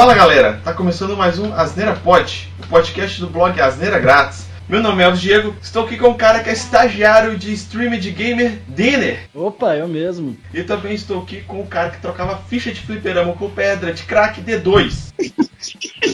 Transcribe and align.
Fala 0.00 0.14
galera, 0.14 0.58
tá 0.64 0.72
começando 0.72 1.14
mais 1.14 1.38
um 1.38 1.52
Asneira 1.52 1.94
Pod, 1.94 2.50
o 2.58 2.66
podcast 2.68 3.20
do 3.20 3.26
blog 3.26 3.60
Asneira 3.60 3.98
Grátis. 3.98 4.46
Meu 4.66 4.82
nome 4.82 5.02
é 5.02 5.04
Elvis 5.04 5.20
Diego, 5.20 5.54
estou 5.60 5.84
aqui 5.84 5.98
com 5.98 6.08
um 6.08 6.16
cara 6.16 6.42
que 6.42 6.48
é 6.48 6.54
estagiário 6.54 7.36
de 7.36 7.52
streamer 7.52 8.00
de 8.00 8.10
gamer, 8.10 8.62
Denner. 8.66 9.28
Opa, 9.34 9.76
eu 9.76 9.86
mesmo. 9.86 10.38
E 10.54 10.62
também 10.62 10.94
estou 10.94 11.20
aqui 11.20 11.42
com 11.42 11.60
o 11.60 11.66
cara 11.66 11.90
que 11.90 12.00
trocava 12.00 12.40
ficha 12.48 12.72
de 12.72 12.80
fliperama 12.80 13.34
com 13.34 13.50
pedra 13.50 13.92
de 13.92 14.04
crack 14.04 14.40
D2. 14.40 15.12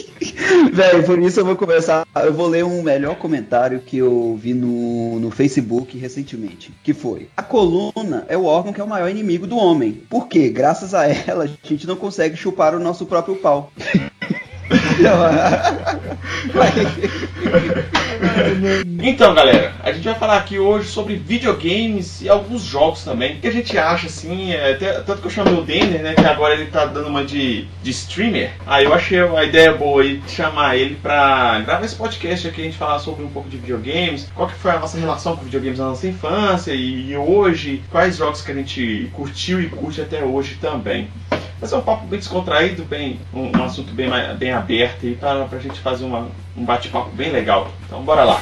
Velho, 0.71 1.03
por 1.03 1.19
isso 1.19 1.39
eu 1.39 1.45
vou 1.45 1.55
começar. 1.55 2.05
Eu 2.15 2.33
vou 2.33 2.47
ler 2.47 2.63
um 2.65 2.81
melhor 2.81 3.15
comentário 3.15 3.79
que 3.79 3.97
eu 3.97 4.37
vi 4.41 4.53
no, 4.53 5.19
no 5.19 5.31
Facebook 5.31 5.97
recentemente. 5.97 6.73
Que 6.83 6.93
foi: 6.93 7.29
A 7.35 7.43
coluna 7.43 8.25
é 8.27 8.37
o 8.37 8.45
órgão 8.45 8.73
que 8.73 8.81
é 8.81 8.83
o 8.83 8.87
maior 8.87 9.09
inimigo 9.09 9.47
do 9.47 9.57
homem. 9.57 10.03
Porque, 10.09 10.49
graças 10.49 10.93
a 10.93 11.07
ela, 11.07 11.45
a 11.45 11.67
gente 11.67 11.87
não 11.87 11.95
consegue 11.95 12.35
chupar 12.35 12.75
o 12.75 12.79
nosso 12.79 13.05
próprio 13.05 13.35
pau. 13.35 13.71
então, 19.01 19.33
galera, 19.33 19.73
a 19.83 19.91
gente 19.91 20.03
vai 20.03 20.15
falar 20.15 20.37
aqui 20.37 20.57
hoje 20.57 20.87
sobre 20.87 21.15
videogames 21.15 22.21
e 22.21 22.29
alguns 22.29 22.63
jogos 22.63 23.03
também. 23.03 23.39
Que 23.39 23.47
a 23.47 23.51
gente 23.51 23.77
acha 23.77 24.07
assim, 24.07 24.53
é, 24.53 24.73
tanto 25.05 25.21
que 25.21 25.27
eu 25.27 25.31
chamei 25.31 25.53
o 25.53 25.61
Denner, 25.61 26.01
né? 26.01 26.15
Que 26.15 26.25
agora 26.25 26.55
ele 26.55 26.65
tá 26.65 26.85
dando 26.85 27.07
uma 27.07 27.23
de, 27.23 27.67
de 27.83 27.91
streamer. 27.91 28.51
Aí 28.65 28.85
eu 28.85 28.93
achei 28.93 29.19
a 29.19 29.43
ideia 29.43 29.73
boa 29.73 30.01
aí 30.01 30.17
de 30.17 30.31
chamar 30.31 30.77
ele 30.77 30.95
pra 30.95 31.59
gravar 31.61 31.85
esse 31.85 31.95
podcast 31.95 32.47
aqui, 32.47 32.61
a 32.61 32.65
gente 32.65 32.77
falar 32.77 32.99
sobre 32.99 33.23
um 33.23 33.29
pouco 33.29 33.49
de 33.49 33.57
videogames, 33.57 34.27
qual 34.33 34.47
que 34.47 34.55
foi 34.55 34.71
a 34.71 34.79
nossa 34.79 34.97
relação 34.97 35.35
com 35.35 35.43
videogames 35.43 35.79
na 35.79 35.85
nossa 35.85 36.07
infância 36.07 36.71
e, 36.71 37.11
e 37.11 37.17
hoje, 37.17 37.83
quais 37.91 38.17
jogos 38.17 38.41
que 38.41 38.51
a 38.51 38.55
gente 38.55 39.09
curtiu 39.13 39.61
e 39.61 39.69
curte 39.69 40.01
até 40.01 40.23
hoje 40.23 40.57
também. 40.59 41.07
Vai 41.59 41.67
ser 41.67 41.75
um 41.75 41.81
papo 41.81 42.05
bem 42.05 42.19
descontraído, 42.19 42.83
bem, 42.83 43.19
um, 43.33 43.57
um 43.57 43.63
assunto 43.63 43.91
bem, 43.91 44.09
bem 44.37 44.51
aberto 44.51 44.86
e 44.87 45.15
para 45.15 45.57
a 45.57 45.61
gente 45.61 45.79
fazer 45.79 46.05
uma, 46.05 46.29
um 46.55 46.63
bate-papo 46.63 47.09
bem 47.11 47.31
legal. 47.31 47.71
Então 47.85 48.01
bora 48.03 48.23
lá. 48.23 48.41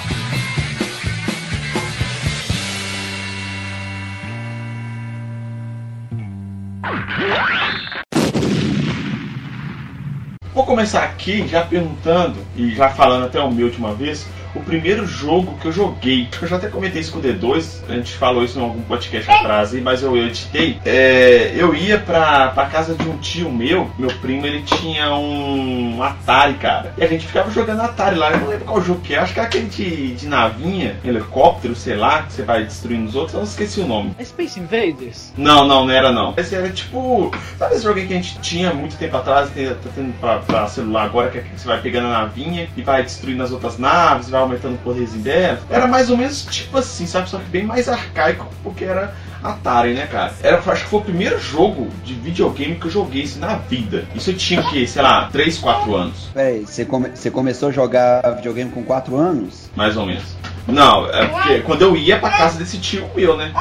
Vou 10.53 10.65
começar 10.65 11.03
aqui 11.03 11.47
já 11.47 11.65
perguntando 11.65 12.37
e 12.55 12.73
já 12.73 12.89
falando 12.89 13.25
até 13.25 13.41
o 13.41 13.51
meu 13.51 13.65
última 13.67 13.93
vez 13.93 14.25
o 14.55 14.61
primeiro 14.61 15.05
jogo 15.05 15.57
que 15.59 15.67
eu 15.67 15.71
joguei. 15.71 16.27
Eu 16.41 16.47
já 16.47 16.55
até 16.55 16.67
comentei 16.67 17.01
isso 17.01 17.11
com 17.11 17.19
o 17.19 17.21
D2, 17.21 17.83
a 17.89 17.93
gente 17.93 18.13
falou 18.13 18.43
isso 18.43 18.57
em 18.59 18.61
algum 18.61 18.81
podcast 18.81 19.29
atrás, 19.29 19.73
mas 19.81 20.01
eu 20.01 20.15
editei. 20.17 20.79
É, 20.85 21.53
eu 21.55 21.75
ia 21.75 21.99
pra, 21.99 22.49
pra 22.49 22.65
casa 22.67 22.95
de 22.95 23.07
um 23.07 23.17
tio 23.17 23.51
meu, 23.51 23.89
meu 23.97 24.09
primo, 24.19 24.45
ele 24.45 24.61
tinha 24.63 25.13
um 25.15 26.01
Atari, 26.01 26.55
cara. 26.55 26.93
E 26.97 27.03
a 27.03 27.07
gente 27.07 27.27
ficava 27.27 27.49
jogando 27.51 27.81
Atari 27.81 28.15
lá. 28.15 28.31
Eu 28.31 28.39
não 28.39 28.47
lembro 28.47 28.65
qual 28.65 28.81
jogo 28.81 29.01
que 29.01 29.13
é, 29.13 29.19
acho 29.19 29.33
que 29.33 29.39
é 29.39 29.43
aquele 29.43 29.67
de, 29.67 30.15
de 30.15 30.27
navinha, 30.27 30.95
helicóptero, 31.03 31.75
sei 31.75 31.95
lá, 31.95 32.23
que 32.23 32.33
você 32.33 32.43
vai 32.43 32.63
destruindo 32.63 33.09
os 33.09 33.15
outros. 33.15 33.33
Eu 33.33 33.39
não 33.41 33.47
esqueci 33.47 33.79
o 33.79 33.87
nome. 33.87 34.15
É 34.17 34.23
Space 34.23 34.59
Invaders? 34.59 35.33
Não, 35.37 35.67
não, 35.67 35.85
não 35.85 35.91
era 35.91 36.11
não. 36.11 36.33
Esse 36.37 36.55
era 36.55 36.69
tipo. 36.69 37.31
Sabe 37.57 37.75
esse 37.75 37.83
jogo 37.83 37.95
que 37.95 38.13
a 38.13 38.17
gente 38.17 38.39
tinha 38.39 38.73
muito 38.73 38.97
tempo 38.97 39.17
atrás, 39.17 39.49
tá 39.49 39.89
tendo 39.95 40.13
pra, 40.19 40.39
pra 40.39 40.67
celular 40.67 41.05
agora, 41.05 41.29
que 41.29 41.39
é 41.39 41.41
que 41.41 41.59
você 41.59 41.67
vai 41.67 41.81
pegando 41.81 42.07
a 42.07 42.11
navinha 42.11 42.69
e 42.75 42.81
vai 42.81 43.03
destruindo 43.03 43.43
as 43.43 43.51
outras 43.51 43.77
naves, 43.77 44.29
vai 44.29 44.44
aumentando 44.45 44.75
o 44.75 44.79
poderzinho 44.79 45.23
dela. 45.23 45.59
Era 45.69 45.87
mais 45.87 46.09
ou 46.09 46.17
menos 46.17 46.45
tipo 46.45 46.77
assim, 46.77 47.05
sabe? 47.05 47.29
Só 47.29 47.37
que 47.37 47.45
bem 47.45 47.63
mais 47.63 47.89
arcaico, 47.89 48.47
porque 48.63 48.85
era 48.85 49.13
Atari, 49.43 49.93
né, 49.93 50.07
cara? 50.07 50.33
Era, 50.41 50.57
acho 50.57 50.83
que 50.83 50.89
foi 50.89 50.99
o 50.99 51.03
primeiro 51.03 51.39
jogo 51.39 51.89
de 52.03 52.13
videogame 52.13 52.75
que 52.75 52.87
eu 52.87 52.91
joguei 52.91 53.23
assim, 53.23 53.39
na 53.39 53.55
vida. 53.55 54.05
Isso 54.15 54.31
eu 54.31 54.35
tinha 54.35 54.63
que, 54.63 54.87
sei 54.87 55.01
lá, 55.01 55.29
3, 55.31 55.57
4 55.59 55.95
anos. 55.95 56.29
Peraí, 56.33 56.65
você, 56.65 56.85
come, 56.85 57.09
você 57.13 57.29
começou 57.29 57.69
a 57.69 57.71
jogar 57.71 58.21
videogame 58.35 58.71
com 58.71 58.83
4 58.83 59.15
anos? 59.15 59.69
Mais 59.75 59.95
ou 59.97 60.05
menos. 60.05 60.35
Não, 60.67 61.07
é 61.07 61.27
porque 61.27 61.59
quando 61.59 61.83
eu 61.83 61.95
ia 61.95 62.17
pra 62.17 62.31
casa 62.31 62.57
desse 62.57 62.79
tio 62.79 63.07
meu, 63.15 63.37
né? 63.37 63.53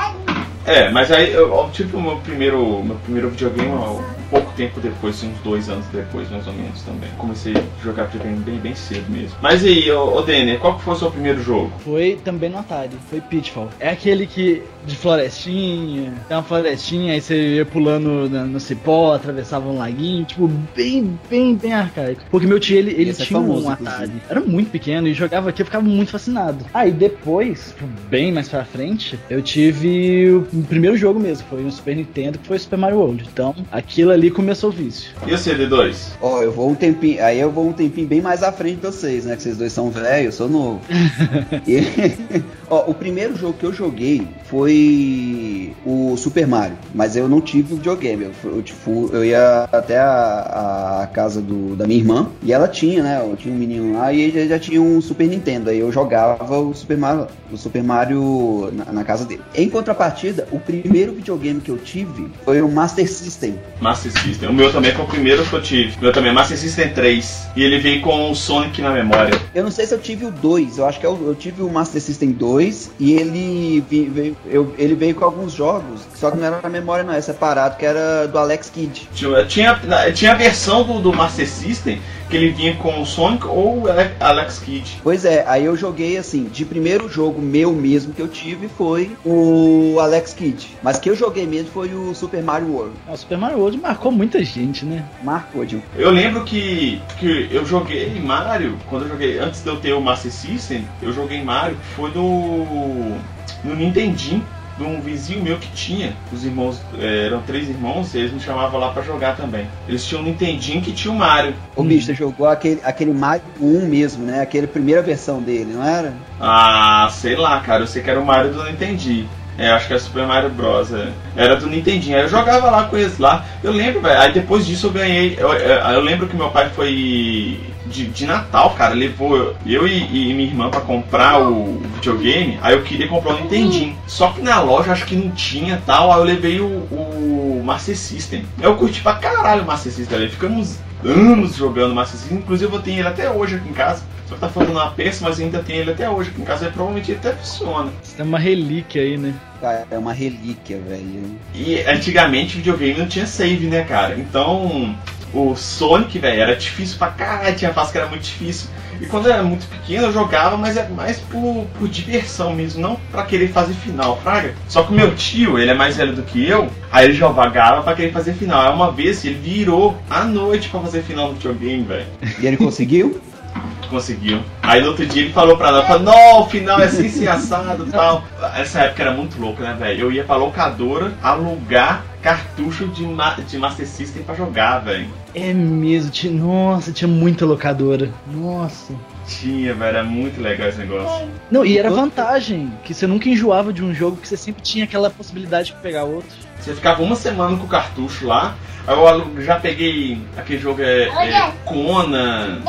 É, 0.67 0.91
mas 0.91 1.11
aí 1.11 1.31
eu 1.33 1.69
tive 1.73 1.95
o 1.95 2.01
meu 2.01 2.17
primeiro, 2.17 2.83
meu 2.83 2.97
primeiro 2.97 3.29
videogame 3.29 3.69
um 3.69 4.03
pouco 4.31 4.51
tempo 4.57 4.81
depois, 4.81 5.23
uns 5.23 5.39
dois 5.41 5.69
anos 5.69 5.87
depois, 5.87 6.31
mais 6.31 6.47
ou 6.47 6.53
menos 6.53 6.83
também. 6.83 7.11
Comecei 7.19 7.55
a 7.55 7.83
jogar 7.83 8.05
videogame 8.05 8.39
bem, 8.41 8.59
bem 8.59 8.75
cedo 8.75 9.11
mesmo. 9.11 9.37
Mas 9.43 9.63
e 9.65 9.69
aí, 9.69 9.91
ô, 9.91 10.17
ô 10.17 10.23
Denner, 10.23 10.59
qual 10.59 10.77
que 10.77 10.85
foi 10.85 10.95
o 10.95 10.97
seu 10.97 11.11
primeiro 11.11 11.43
jogo? 11.43 11.73
Foi 11.81 12.19
também 12.25 12.51
no 12.51 12.59
Atari, 12.59 12.97
foi 13.11 13.21
Pitfall. 13.21 13.69
É 13.79 13.91
aquele 13.91 14.27
que 14.27 14.63
de 14.87 14.97
florestinha, 14.97 16.13
tem 16.29 16.37
uma 16.37 16.43
florestinha, 16.43 17.15
aí 17.15 17.21
você 17.21 17.57
ia 17.57 17.67
pulando 17.67 18.29
no, 18.29 18.47
no 18.47 18.61
cipó, 18.61 19.15
atravessava 19.15 19.69
um 19.69 19.79
laguinho, 19.79 20.25
tipo, 20.25 20.47
bem, 20.75 21.19
bem, 21.29 21.57
bem 21.57 21.73
arcaico. 21.73 22.23
Porque 22.31 22.47
meu 22.47 22.61
tio, 22.61 22.77
ele, 22.77 22.91
ele 22.91 23.11
é 23.11 23.13
tinha 23.15 23.25
é 23.25 23.41
famoso, 23.41 23.67
um 23.67 23.71
Atari. 23.71 24.05
Inclusive. 24.05 24.23
Era 24.29 24.41
muito 24.41 24.71
pequeno 24.71 25.09
e 25.09 25.15
jogava 25.15 25.51
aqui, 25.51 25.63
eu 25.63 25.67
ficava 25.67 25.85
muito 25.85 26.11
fascinado. 26.11 26.65
Aí 26.73 26.93
depois, 26.93 27.69
tipo, 27.69 27.87
bem 28.09 28.33
mais 28.33 28.49
pra 28.49 28.65
frente, 28.65 29.19
eu 29.31 29.41
tive 29.43 30.35
o 30.53 30.63
primeiro 30.69 30.97
jogo 30.97 31.19
mesmo, 31.19 31.47
foi 31.49 31.65
um 31.65 31.71
Super 31.71 31.97
Nintendo, 31.97 32.39
que 32.39 32.47
foi 32.47 32.57
o 32.57 32.61
Super 32.61 32.79
Mario 32.79 32.99
World. 32.99 33.29
Então, 33.33 33.55
aquilo 33.73 34.11
ali 34.11 34.31
começou 34.31 34.44
o 34.53 34.71
vício. 34.71 35.11
E 35.27 35.33
o 35.33 35.37
CD2? 35.37 36.13
Ó, 36.21 36.39
oh, 36.39 36.43
eu 36.43 36.53
vou 36.53 36.71
um 36.71 36.75
tempinho, 36.75 37.23
aí 37.23 37.41
eu 37.41 37.51
vou 37.51 37.69
um 37.69 37.73
tempinho 37.73 38.07
bem 38.07 38.21
mais 38.21 38.43
à 38.43 38.53
frente 38.53 38.77
de 38.77 38.87
vocês, 38.87 39.25
né? 39.25 39.37
Que 39.37 39.43
vocês 39.43 39.57
dois 39.57 39.73
são 39.73 39.91
velhos, 39.91 40.27
eu 40.27 40.33
sou 40.33 40.49
novo. 40.49 40.81
e, 41.67 42.43
ó, 42.69 42.91
o 42.91 42.95
primeiro 42.95 43.37
jogo 43.37 43.55
que 43.55 43.65
eu 43.65 43.73
joguei 43.73 44.27
foi 44.45 45.75
o 45.85 46.17
Super 46.17 46.47
Mario, 46.47 46.77
mas 46.95 47.17
eu 47.17 47.29
não 47.29 47.41
tive 47.41 47.75
o 47.75 47.77
videogame. 47.77 48.25
Eu, 48.25 48.33
eu, 48.51 48.63
tipo, 48.63 49.11
eu 49.13 49.25
ia 49.25 49.69
até 49.73 49.99
a, 49.99 51.03
a, 51.03 51.07
casa 51.09 51.41
do, 51.41 51.77
da 51.77 51.87
minha 51.87 52.01
irmã 52.01 52.29
e 52.43 52.53
ela 52.53 52.69
tinha, 52.69 53.03
né? 53.03 53.21
Eu 53.21 53.37
tinha 53.37 53.55
um 53.55 53.59
menino 53.59 53.99
lá 53.99 54.13
e 54.13 54.21
ele 54.21 54.49
já 54.49 54.59
tinha 54.59 54.81
um 54.81 55.01
Super 55.01 55.29
Nintendo. 55.29 55.71
Aí 55.71 55.79
eu 55.79 55.91
jogava 55.91 56.59
o 56.59 56.75
Super 56.75 56.97
Mario, 56.97 57.27
o 57.51 57.57
Super 57.57 57.83
Mario 57.83 58.71
na, 58.73 58.93
na 58.93 59.05
casa 59.05 59.25
dele. 59.25 59.43
Em 59.55 59.69
contrapartida, 59.69 60.47
o 60.51 60.59
primeiro 60.59 61.13
videogame 61.13 61.61
que 61.61 61.71
eu 61.71 61.79
tive 61.79 62.31
foi 62.45 62.63
o 62.63 62.69
Master 62.69 63.11
System. 63.11 63.59
Master 63.81 64.13
System. 64.13 64.34
O 64.49 64.53
meu 64.53 64.73
também 64.73 64.93
foi 64.93 65.05
o 65.05 65.09
primeiro 65.09 65.45
que 65.45 65.53
eu 65.53 65.63
tive. 65.63 65.97
O 65.97 66.01
meu 66.01 66.13
também 66.13 66.31
é 66.31 66.35
Master 66.35 66.57
System 66.57 66.89
3. 66.91 67.49
E 67.57 67.63
ele 67.63 67.79
veio 67.79 68.01
com 68.01 68.31
o 68.31 68.35
Sonic 68.35 68.81
na 68.81 68.91
memória. 68.91 69.39
Eu 69.55 69.65
não 69.65 69.71
sei 69.71 69.87
se 69.87 69.95
eu 69.95 69.99
tive 69.99 70.27
o 70.27 70.31
2. 70.31 70.79
Eu 70.79 70.87
acho 70.87 71.01
que 71.01 71.07
eu, 71.07 71.19
eu 71.27 71.35
tive 71.35 71.63
o 71.63 71.71
Master 71.71 72.01
System 72.01 72.33
2 72.33 72.93
e 72.99 73.13
ele 73.13 73.85
veio, 73.89 74.37
eu, 74.47 74.75
ele 74.79 74.95
veio 74.95 75.15
com 75.15 75.25
alguns 75.25 75.53
jogos, 75.53 76.01
só 76.15 76.31
que 76.31 76.37
não 76.37 76.47
era 76.47 76.61
na 76.63 76.69
memória, 76.69 77.05
não, 77.05 77.15
é 77.15 77.21
separado, 77.21 77.77
que 77.77 77.85
era 77.85 78.27
do 78.27 78.39
Alex 78.39 78.71
Kidd. 78.71 79.09
Tinha, 79.15 79.45
tinha, 79.45 79.81
tinha 80.13 80.33
a 80.33 80.37
versão 80.37 80.85
do, 80.85 81.01
do 81.01 81.13
Master 81.13 81.49
System 81.49 82.01
que 82.29 82.37
ele 82.37 82.51
vinha 82.51 82.75
com 82.77 83.01
o 83.01 83.07
Sonic 83.07 83.47
ou 83.47 83.83
o 83.83 83.85
Alex 84.21 84.59
Kidd. 84.59 85.01
Pois 85.03 85.25
é, 85.25 85.45
aí 85.47 85.65
eu 85.65 85.77
joguei 85.77 86.17
assim, 86.17 86.45
de 86.45 86.65
primeiro 86.65 87.09
jogo 87.09 87.41
meu 87.41 87.73
mesmo 87.73 88.13
que 88.13 88.21
eu 88.21 88.29
tive 88.29 88.69
foi 88.69 89.17
o 89.25 89.99
Alex 90.01 90.35
Kidd. 90.35 90.77
Mas 90.83 90.99
que 90.99 91.11
eu 91.11 91.17
joguei 91.17 91.47
mesmo 91.47 91.71
foi 91.71 91.95
o 91.95 92.15
Super 92.15 92.43
Mario 92.43 92.73
World. 92.73 92.95
O 93.09 93.17
Super 93.17 93.39
Mario 93.39 93.59
World 93.59 93.79
marcou 93.79 94.11
muita 94.11 94.43
gente, 94.45 94.85
né? 94.85 95.05
Marcou, 95.23 95.67
Gil. 95.67 95.83
Eu 95.97 96.11
lembro 96.11 96.45
que, 96.45 97.01
que 97.19 97.49
eu 97.51 97.65
joguei 97.65 98.21
Mario, 98.21 98.77
quando 98.89 99.03
eu 99.03 99.09
joguei, 99.09 99.39
antes 99.39 99.63
de 99.63 99.69
eu 99.69 99.77
ter 99.77 99.93
o 99.93 100.01
Master 100.01 100.33
System, 100.33 100.87
eu 101.03 101.13
joguei 101.13 101.43
Mario, 101.43 101.77
foi 101.95 102.11
no, 102.11 103.17
no 103.63 103.75
Nintendinho 103.75 104.45
de 104.77 104.83
um 104.83 105.01
vizinho 105.01 105.43
meu 105.43 105.59
que 105.59 105.71
tinha, 105.73 106.15
os 106.33 106.45
irmãos, 106.45 106.81
é, 106.99 107.27
eram 107.27 107.43
três 107.43 107.69
irmãos, 107.69 108.15
e 108.15 108.19
eles 108.19 108.33
me 108.33 108.41
chamavam 108.41 108.81
lá 108.81 108.91
para 108.91 109.03
jogar 109.03 109.37
também. 109.37 109.67
Eles 109.89 110.05
tinham 110.05 110.23
um 110.23 110.25
Nintendinho 110.25 110.83
que 110.83 110.93
tinha 110.93 111.13
o 111.13 111.17
Mario. 111.17 111.55
O 111.77 111.83
hum. 111.83 111.87
bicho, 111.87 112.13
jogou 112.15 112.47
aquele, 112.47 112.81
aquele 112.83 113.13
Mario 113.13 113.43
1 113.61 113.87
mesmo, 113.87 114.25
né? 114.25 114.41
Aquela 114.41 114.67
primeira 114.67 115.03
versão 115.03 115.41
dele, 115.41 115.73
não 115.75 115.85
era? 115.85 116.13
Ah, 116.41 117.09
sei 117.11 117.37
lá, 117.37 117.61
cara, 117.61 117.83
eu 117.83 117.87
sei 117.87 118.03
que 118.03 118.11
era 118.11 118.21
o 118.21 118.27
Mario 118.27 118.53
do 118.53 118.65
Nintendinho. 118.65 119.29
É, 119.57 119.71
acho 119.71 119.87
que 119.87 119.93
era 119.93 120.03
Super 120.03 120.27
Mario 120.27 120.51
Bros. 120.51 120.93
É. 120.93 121.09
Era 121.37 121.57
do 121.57 121.69
Nintendinho. 121.69 122.17
Aí 122.17 122.25
eu 122.25 122.29
jogava 122.29 122.71
lá 122.71 122.85
com 122.85 122.97
eles 122.97 123.19
lá. 123.19 123.45
Eu 123.63 123.73
lembro, 123.73 124.01
velho. 124.01 124.21
Aí 124.21 124.33
depois 124.33 124.67
disso 124.67 124.89
eu 124.89 124.91
ganhei. 124.91 125.37
Eu, 125.39 125.53
eu, 125.53 125.79
eu 125.79 126.01
lembro 126.01 126.27
que 126.27 126.37
meu 126.37 126.51
pai 126.51 126.71
foi 126.71 127.61
de, 127.87 128.07
de 128.07 128.27
Natal, 128.27 128.71
cara, 128.71 128.95
levou 128.95 129.55
eu 129.67 129.87
e, 129.87 130.31
e 130.31 130.35
minha 130.35 130.49
irmã 130.49 130.71
para 130.71 130.81
comprar 130.81 131.41
o 131.41 131.81
videogame, 131.95 132.59
aí 132.63 132.75
eu 132.75 132.83
queria 132.83 133.09
comprar 133.09 133.35
o 133.35 133.41
Nintendinho. 133.41 133.97
Só 134.07 134.31
que 134.31 134.41
na 134.41 134.61
loja 134.61 134.93
acho 134.93 135.07
que 135.07 135.17
não 135.17 135.31
tinha 135.31 135.83
tal, 135.85 136.13
aí 136.13 136.19
eu 136.19 136.25
levei 136.25 136.61
o, 136.61 136.67
o 136.67 137.63
Master 137.65 137.97
System. 137.97 138.45
Eu 138.61 138.77
curti 138.77 139.01
pra 139.01 139.15
caralho 139.15 139.63
o 139.63 139.67
Master 139.67 139.93
System, 139.93 140.19
aí 140.19 140.29
ficamos 140.29 140.79
anos 141.05 141.57
jogando 141.57 141.95
Master 141.95 142.19
System, 142.19 142.39
inclusive 142.39 142.73
eu 142.73 142.81
tenho 142.81 143.01
ele 143.01 143.09
até 143.09 143.31
hoje 143.31 143.57
aqui 143.57 143.69
em 143.69 143.73
casa. 143.73 144.03
Só 144.27 144.37
que 144.37 144.41
tá 144.41 144.49
faltando 144.49 144.79
uma 144.79 144.91
peça, 144.91 145.23
mas 145.23 145.39
ainda 145.39 145.63
tem 145.63 145.77
ele 145.77 145.91
até 145.91 146.09
hoje 146.09 146.31
aqui 146.31 146.41
em 146.41 146.45
casa, 146.45 146.67
aí 146.67 146.73
provavelmente 146.73 147.11
ele 147.11 147.19
até 147.19 147.33
funciona. 147.35 147.93
Isso 148.03 148.15
é 148.19 148.23
uma 148.23 148.39
relíquia 148.39 149.03
aí, 149.03 149.19
né? 149.19 149.35
Cara, 149.61 149.87
é 149.91 149.99
uma 149.99 150.15
relíquia, 150.15 150.81
velho. 150.81 151.39
E 151.55 151.81
antigamente 151.81 152.57
videogame 152.57 152.99
não 152.99 153.07
tinha 153.07 153.27
save, 153.27 153.67
né, 153.67 153.85
cara? 153.85 154.19
Então 154.19 154.97
o 155.35 155.57
Sonic, 155.57 156.19
velho, 156.19 156.41
era 156.41 156.57
difícil 156.57 156.97
pra 156.97 157.09
caralho, 157.09 157.57
tinha 157.57 157.73
fase 157.73 157.93
que 157.93 157.99
era 157.99 158.07
muito 158.07 158.23
difícil. 158.23 158.69
E 159.01 159.07
quando 159.07 159.27
eu 159.27 159.33
era 159.33 159.43
muito 159.43 159.67
pequeno 159.67 160.05
eu 160.05 160.13
jogava, 160.13 160.57
mas 160.57 160.77
é 160.77 160.89
mais 160.89 161.19
por, 161.19 161.67
por 161.79 161.89
diversão 161.89 162.55
mesmo, 162.55 162.81
não 162.81 162.97
pra 163.11 163.25
querer 163.25 163.49
fazer 163.49 163.75
final, 163.75 164.19
fraga. 164.23 164.55
Só 164.69 164.85
que 164.85 164.93
o 164.93 164.95
meu 164.95 165.15
tio, 165.15 165.59
ele 165.59 165.71
é 165.71 165.75
mais 165.75 165.97
velho 165.97 166.15
do 166.15 166.23
que 166.23 166.49
eu, 166.49 166.69
aí 166.93 167.07
ele 167.07 167.15
jogava 167.15 167.83
pra 167.83 167.95
querer 167.95 168.13
fazer 168.13 168.35
final. 168.35 168.61
Aí 168.61 168.73
uma 168.73 168.93
vez 168.93 169.25
ele 169.25 169.35
virou 169.35 169.97
à 170.09 170.25
noite 170.25 170.69
pra 170.69 170.81
fazer 170.81 171.03
final 171.03 171.29
no 171.29 171.35
videogame, 171.35 171.83
velho. 171.83 172.07
E 172.39 172.47
ele 172.47 172.57
conseguiu? 172.57 173.21
Conseguiu. 173.91 174.41
Aí 174.63 174.81
no 174.81 174.89
outro 174.89 175.07
dia 175.07 175.23
ele 175.23 175.33
falou 175.33 175.57
pra 175.57 175.71
nós, 175.71 175.87
falou, 175.87 176.03
não, 176.03 176.41
o 176.41 176.47
final 176.47 176.81
é 176.81 176.87
assim, 176.87 177.07
assim 177.07 177.27
assado 177.29 177.87
e 177.87 177.91
tal. 177.91 178.25
Essa 178.57 178.81
época 178.81 179.03
era 179.03 179.13
muito 179.13 179.41
louco, 179.41 179.63
né, 179.63 179.77
velho? 179.79 180.01
Eu 180.01 180.13
ia 180.13 180.25
pra 180.25 180.37
locadora 180.37 181.13
alugar 181.23 182.03
cartucho 182.25 182.89
de, 182.89 183.03
ma 183.03 183.35
de 183.35 183.59
Master 183.59 183.87
System 183.87 184.23
pra 184.23 184.35
jogar, 184.35 184.79
velho. 184.79 185.07
É 185.35 185.53
mesmo, 185.53 186.11
tinha, 186.11 186.33
nossa, 186.33 186.91
tinha 186.91 187.07
muita 187.07 187.45
locadora. 187.45 188.11
Nossa. 188.27 188.95
Tinha, 189.29 189.75
velho, 189.75 189.89
era 189.99 190.03
muito 190.03 190.41
legal 190.41 190.71
esse 190.71 190.79
negócio. 190.79 191.29
Não, 191.51 191.67
e 191.67 191.77
era 191.77 191.91
vantagem, 191.91 192.73
que 192.83 192.95
você 192.95 193.07
nunca 193.07 193.29
enjoava 193.29 193.75
de 193.75 193.85
um 193.85 193.95
jogo, 193.95 194.17
que 194.17 194.27
você 194.27 194.39
sempre 194.39 194.63
tinha 194.63 194.85
aquela 194.85 195.11
possibilidade 195.11 195.73
de 195.73 195.77
pegar 195.83 196.05
outro. 196.05 196.35
Você 196.65 196.75
ficava 196.75 197.03
uma 197.03 197.15
semana 197.15 197.59
com 197.59 197.65
o 197.65 197.69
cartucho 197.69 198.27
lá, 198.27 198.57
aí 198.87 198.97
eu 198.97 199.43
já 199.43 199.61
peguei 199.61 200.19
aquele 200.35 200.59
jogo 200.59 200.81
é, 200.81 201.09
é 201.09 201.53
Conan, 201.67 202.63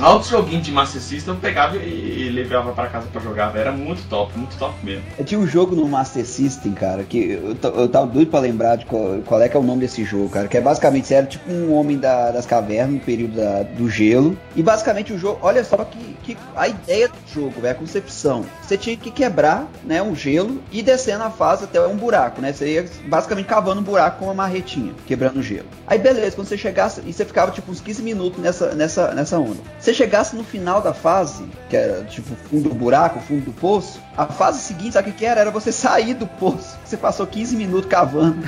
altos 0.00 0.28
joguinhos 0.28 0.64
de 0.64 0.72
Master 0.72 1.00
System, 1.00 1.34
eu 1.34 1.40
pegava 1.40 1.76
e, 1.76 2.26
e 2.26 2.28
levava 2.28 2.72
pra 2.72 2.86
casa 2.88 3.06
pra 3.10 3.20
jogar, 3.20 3.48
velho. 3.48 3.62
Era 3.62 3.72
muito 3.72 4.06
top, 4.08 4.36
muito 4.36 4.56
top 4.56 4.74
mesmo. 4.82 5.02
Eu 5.18 5.24
tinha 5.24 5.40
um 5.40 5.46
jogo 5.46 5.74
no 5.74 5.86
Master 5.88 6.24
System, 6.24 6.72
cara, 6.72 7.02
que 7.02 7.32
eu, 7.32 7.56
eu 7.70 7.88
tava 7.88 8.06
doido 8.06 8.30
pra 8.30 8.40
lembrar 8.40 8.76
de 8.76 8.86
qual, 8.86 9.18
qual, 9.24 9.40
é 9.40 9.48
que 9.48 9.56
é 9.56 9.60
o 9.60 9.62
nome 9.62 9.80
desse 9.80 10.04
jogo, 10.04 10.28
cara. 10.28 10.48
Que 10.48 10.58
é 10.58 10.60
basicamente, 10.60 11.06
você 11.06 11.14
era 11.14 11.26
tipo 11.26 11.50
um 11.50 11.72
homem 11.74 11.98
da, 11.98 12.30
das 12.30 12.46
cavernas 12.46 12.94
no 12.94 13.00
período 13.00 13.36
da, 13.36 13.62
do 13.62 13.88
gelo. 13.88 14.36
E 14.54 14.62
basicamente 14.62 15.12
o 15.12 15.18
jogo, 15.18 15.38
olha 15.42 15.64
só 15.64 15.76
que, 15.84 16.16
que 16.22 16.36
a 16.54 16.68
ideia 16.68 17.08
do 17.08 17.14
jogo, 17.32 17.60
velho, 17.60 17.74
a 17.74 17.78
concepção. 17.78 18.44
Você 18.62 18.76
tinha 18.76 18.96
que 18.96 19.10
quebrar, 19.10 19.66
né, 19.84 20.02
um 20.02 20.14
gelo 20.14 20.62
e 20.70 20.82
descer 20.82 21.18
na 21.18 21.30
fase 21.30 21.64
até 21.64 21.80
um 21.86 21.96
buraco, 21.96 22.40
né? 22.40 22.52
Você 22.52 22.74
ia 22.74 22.86
basicamente 23.06 23.35
cavando 23.44 23.80
um 23.80 23.84
buraco 23.84 24.18
com 24.18 24.26
uma 24.26 24.34
marretinha, 24.34 24.94
quebrando 25.06 25.38
o 25.38 25.42
gelo. 25.42 25.66
Aí 25.86 25.98
beleza, 25.98 26.36
quando 26.36 26.48
você 26.48 26.58
chegasse, 26.58 27.02
e 27.04 27.12
você 27.12 27.24
ficava 27.24 27.50
tipo 27.50 27.70
uns 27.70 27.80
15 27.80 28.02
minutos 28.02 28.42
nessa, 28.42 28.74
nessa, 28.74 29.14
nessa 29.14 29.38
onda. 29.38 29.58
Você 29.78 29.94
chegasse 29.94 30.34
no 30.36 30.44
final 30.44 30.80
da 30.80 30.92
fase, 30.92 31.44
que 31.68 31.76
era 31.76 32.04
tipo 32.04 32.34
fundo 32.48 32.68
do 32.68 32.74
buraco, 32.74 33.20
fundo 33.20 33.44
do 33.44 33.52
poço, 33.52 34.00
a 34.16 34.26
fase 34.26 34.60
seguinte, 34.60 34.94
sabe 34.94 35.10
o 35.10 35.12
que 35.12 35.24
era? 35.24 35.40
Era 35.40 35.50
você 35.50 35.70
sair 35.70 36.14
do 36.14 36.26
poço. 36.26 36.78
Você 36.84 36.96
passou 36.96 37.26
15 37.26 37.56
minutos 37.56 37.88
cavando. 37.88 38.38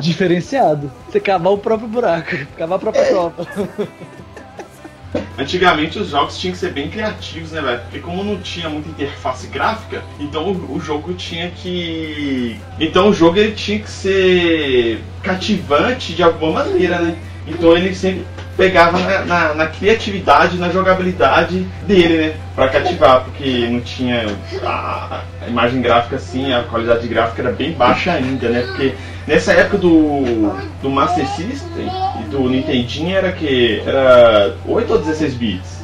Diferenciado. 0.00 0.90
Você 1.08 1.20
cavar 1.20 1.52
o 1.52 1.58
próprio 1.58 1.88
buraco, 1.88 2.36
cavar 2.56 2.76
a 2.76 2.80
própria 2.80 3.02
é. 3.02 3.08
tropa. 3.10 3.46
Antigamente 5.38 5.98
os 5.98 6.08
jogos 6.08 6.38
tinham 6.38 6.52
que 6.52 6.58
ser 6.58 6.72
bem 6.72 6.90
criativos, 6.90 7.52
né, 7.52 7.60
velho? 7.60 7.80
Porque 7.80 7.98
como 8.00 8.22
não 8.22 8.40
tinha 8.40 8.68
muita 8.68 8.88
interface 8.88 9.46
gráfica, 9.46 10.02
então 10.18 10.52
o, 10.52 10.76
o, 10.76 10.80
jogo 10.80 11.14
tinha 11.14 11.50
que. 11.50 12.58
Então 12.78 13.08
o 13.08 13.14
jogo 13.14 13.38
ele 13.38 13.52
tinha 13.52 13.78
que 13.78 13.90
ser 13.90 15.02
cativante 15.22 16.12
de 16.12 16.22
alguma 16.22 16.64
maneira, 16.64 16.98
né? 16.98 17.16
Então 17.46 17.76
ele 17.76 17.94
sempre 17.94 18.26
pegava 18.60 18.98
na, 18.98 19.24
na, 19.24 19.54
na, 19.54 19.66
criatividade, 19.68 20.58
na 20.58 20.68
jogabilidade 20.68 21.66
dele, 21.86 22.18
né? 22.18 22.34
Pra 22.54 22.68
cativar, 22.68 23.24
porque 23.24 23.66
não 23.66 23.80
tinha 23.80 24.26
a, 24.62 25.22
a, 25.40 25.48
imagem 25.48 25.80
gráfica 25.80 26.16
assim, 26.16 26.52
a 26.52 26.64
qualidade 26.64 27.08
gráfica 27.08 27.40
era 27.40 27.52
bem 27.52 27.72
baixa 27.72 28.12
ainda, 28.12 28.50
né? 28.50 28.60
Porque 28.66 28.92
nessa 29.26 29.54
época 29.54 29.78
do, 29.78 30.52
do 30.82 30.90
Master 30.90 31.26
System 31.28 31.88
e 32.20 32.28
do 32.28 32.50
Nintendinho 32.50 33.16
era 33.16 33.32
que 33.32 33.80
era 33.86 34.54
8 34.66 34.92
ou 34.92 34.98
16 34.98 35.34
bits? 35.34 35.80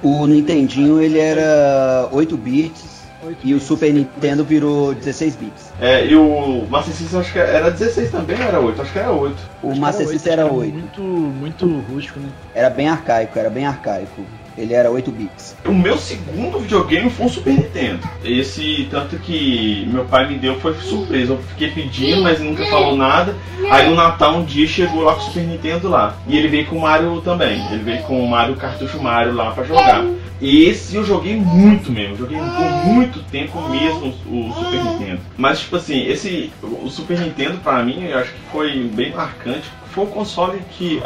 O 0.00 0.24
Nintendinho 0.28 1.02
ele 1.02 1.18
era 1.18 2.08
8 2.12 2.36
bits 2.36 2.99
e 3.42 3.54
o 3.54 3.60
Super 3.60 3.92
Nintendo 3.92 4.44
virou 4.44 4.94
16 4.94 5.36
bits. 5.36 5.72
É, 5.80 6.06
e 6.06 6.14
o 6.16 6.66
Master 6.68 6.94
System 6.94 7.20
acho 7.20 7.32
que 7.32 7.38
era 7.38 7.70
16 7.70 8.10
também 8.10 8.40
era 8.40 8.60
8? 8.60 8.82
Acho 8.82 8.92
que 8.92 8.98
era 8.98 9.10
8. 9.10 9.36
O 9.62 9.70
acho 9.70 9.80
Master 9.80 10.08
System 10.08 10.32
era 10.32 10.46
8. 10.46 10.72
Muito, 10.72 11.02
muito 11.02 11.66
rústico, 11.90 12.20
né? 12.20 12.28
Era 12.54 12.70
bem 12.70 12.88
arcaico, 12.88 13.38
era 13.38 13.50
bem 13.50 13.66
arcaico. 13.66 14.24
Ele 14.58 14.74
era 14.74 14.90
8 14.90 15.10
bits. 15.10 15.56
O 15.64 15.72
meu 15.72 15.96
segundo 15.96 16.58
videogame 16.58 17.08
foi 17.08 17.26
um 17.26 17.28
Super 17.28 17.54
Nintendo. 17.54 18.00
Esse, 18.24 18.88
tanto 18.90 19.16
que 19.16 19.88
meu 19.90 20.04
pai 20.04 20.28
me 20.28 20.38
deu, 20.38 20.58
foi 20.60 20.74
surpresa. 20.74 21.32
Eu 21.32 21.38
fiquei 21.38 21.70
pedindo, 21.70 22.22
mas 22.22 22.40
nunca 22.40 22.66
falou 22.66 22.96
nada. 22.96 23.34
Aí 23.70 23.88
no 23.88 23.94
Natal 23.94 24.36
um 24.36 24.44
dia 24.44 24.66
chegou 24.66 25.02
lá 25.02 25.14
com 25.14 25.20
o 25.20 25.24
Super 25.24 25.44
Nintendo 25.44 25.88
lá. 25.88 26.16
E 26.26 26.36
ele 26.36 26.48
veio 26.48 26.66
com 26.66 26.76
o 26.76 26.80
Mario 26.80 27.20
também. 27.22 27.64
Ele 27.72 27.82
veio 27.82 28.02
com 28.02 28.22
o 28.22 28.28
Mario, 28.28 28.56
cartucho 28.56 29.00
Mario 29.00 29.32
lá 29.32 29.52
pra 29.52 29.64
jogar. 29.64 30.04
Esse 30.40 30.96
eu 30.96 31.04
joguei 31.04 31.36
muito 31.36 31.92
mesmo, 31.92 32.16
joguei 32.16 32.38
por 32.38 32.86
muito 32.86 33.22
tempo 33.24 33.60
mesmo 33.68 34.14
o, 34.26 34.52
Super 34.54 34.84
Nintendo. 34.84 35.20
Mas 35.36 35.60
tipo 35.60 35.76
assim, 35.76 36.06
esse 36.06 36.50
o 36.62 36.88
Super 36.88 37.18
Nintendo 37.20 37.58
para 37.58 37.82
mim 37.82 38.04
eu 38.04 38.18
acho 38.18 38.32
que 38.32 38.40
foi 38.50 38.84
bem 38.94 39.12
marcante. 39.12 39.70
Foi 39.92 40.04
o 40.04 40.08
console 40.08 40.62
que 40.70 41.02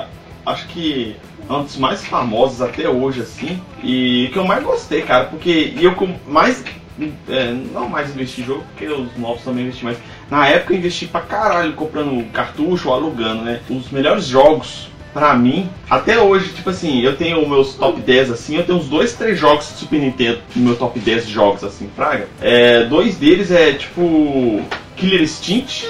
acho 0.46 0.66
que 0.68 1.16
é 1.48 1.52
um 1.52 1.64
dos 1.64 1.76
mais 1.76 2.04
famosos 2.06 2.62
até 2.62 2.88
hoje 2.88 3.22
assim 3.22 3.60
e 3.82 4.30
que 4.32 4.38
eu 4.38 4.44
mais 4.44 4.62
gostei, 4.62 5.02
cara, 5.02 5.24
porque 5.24 5.74
eu 5.80 5.94
mais 6.26 6.62
é, 7.28 7.52
não 7.72 7.88
mais 7.88 8.10
investi 8.10 8.44
jogo, 8.44 8.62
porque 8.70 8.86
os 8.86 9.16
novos 9.16 9.42
também 9.42 9.64
investi 9.64 9.84
mais. 9.84 9.98
Na 10.30 10.46
época 10.46 10.74
eu 10.74 10.78
investi 10.78 11.06
pra 11.06 11.20
caralho 11.22 11.72
comprando 11.72 12.24
cartucho 12.30 12.92
alugando, 12.92 13.42
né? 13.42 13.60
Os 13.68 13.90
melhores 13.90 14.26
jogos 14.26 14.88
pra 15.14 15.32
mim, 15.34 15.70
até 15.88 16.18
hoje, 16.18 16.52
tipo 16.52 16.68
assim, 16.68 17.00
eu 17.00 17.16
tenho 17.16 17.48
meus 17.48 17.74
top 17.74 18.00
10 18.00 18.32
assim, 18.32 18.56
eu 18.56 18.64
tenho 18.64 18.78
uns 18.78 18.88
dois, 18.88 19.14
três 19.14 19.38
jogos 19.38 19.68
de 19.68 19.74
Super 19.78 20.00
Nintendo 20.00 20.40
no 20.56 20.64
meu 20.64 20.76
top 20.76 20.98
10 20.98 21.28
de 21.28 21.32
jogos 21.32 21.62
assim, 21.62 21.88
fraga. 21.94 22.26
É, 22.42 22.84
dois 22.84 23.16
deles 23.16 23.52
é 23.52 23.72
tipo 23.72 24.60
Killer 24.96 25.22
Instinct 25.22 25.86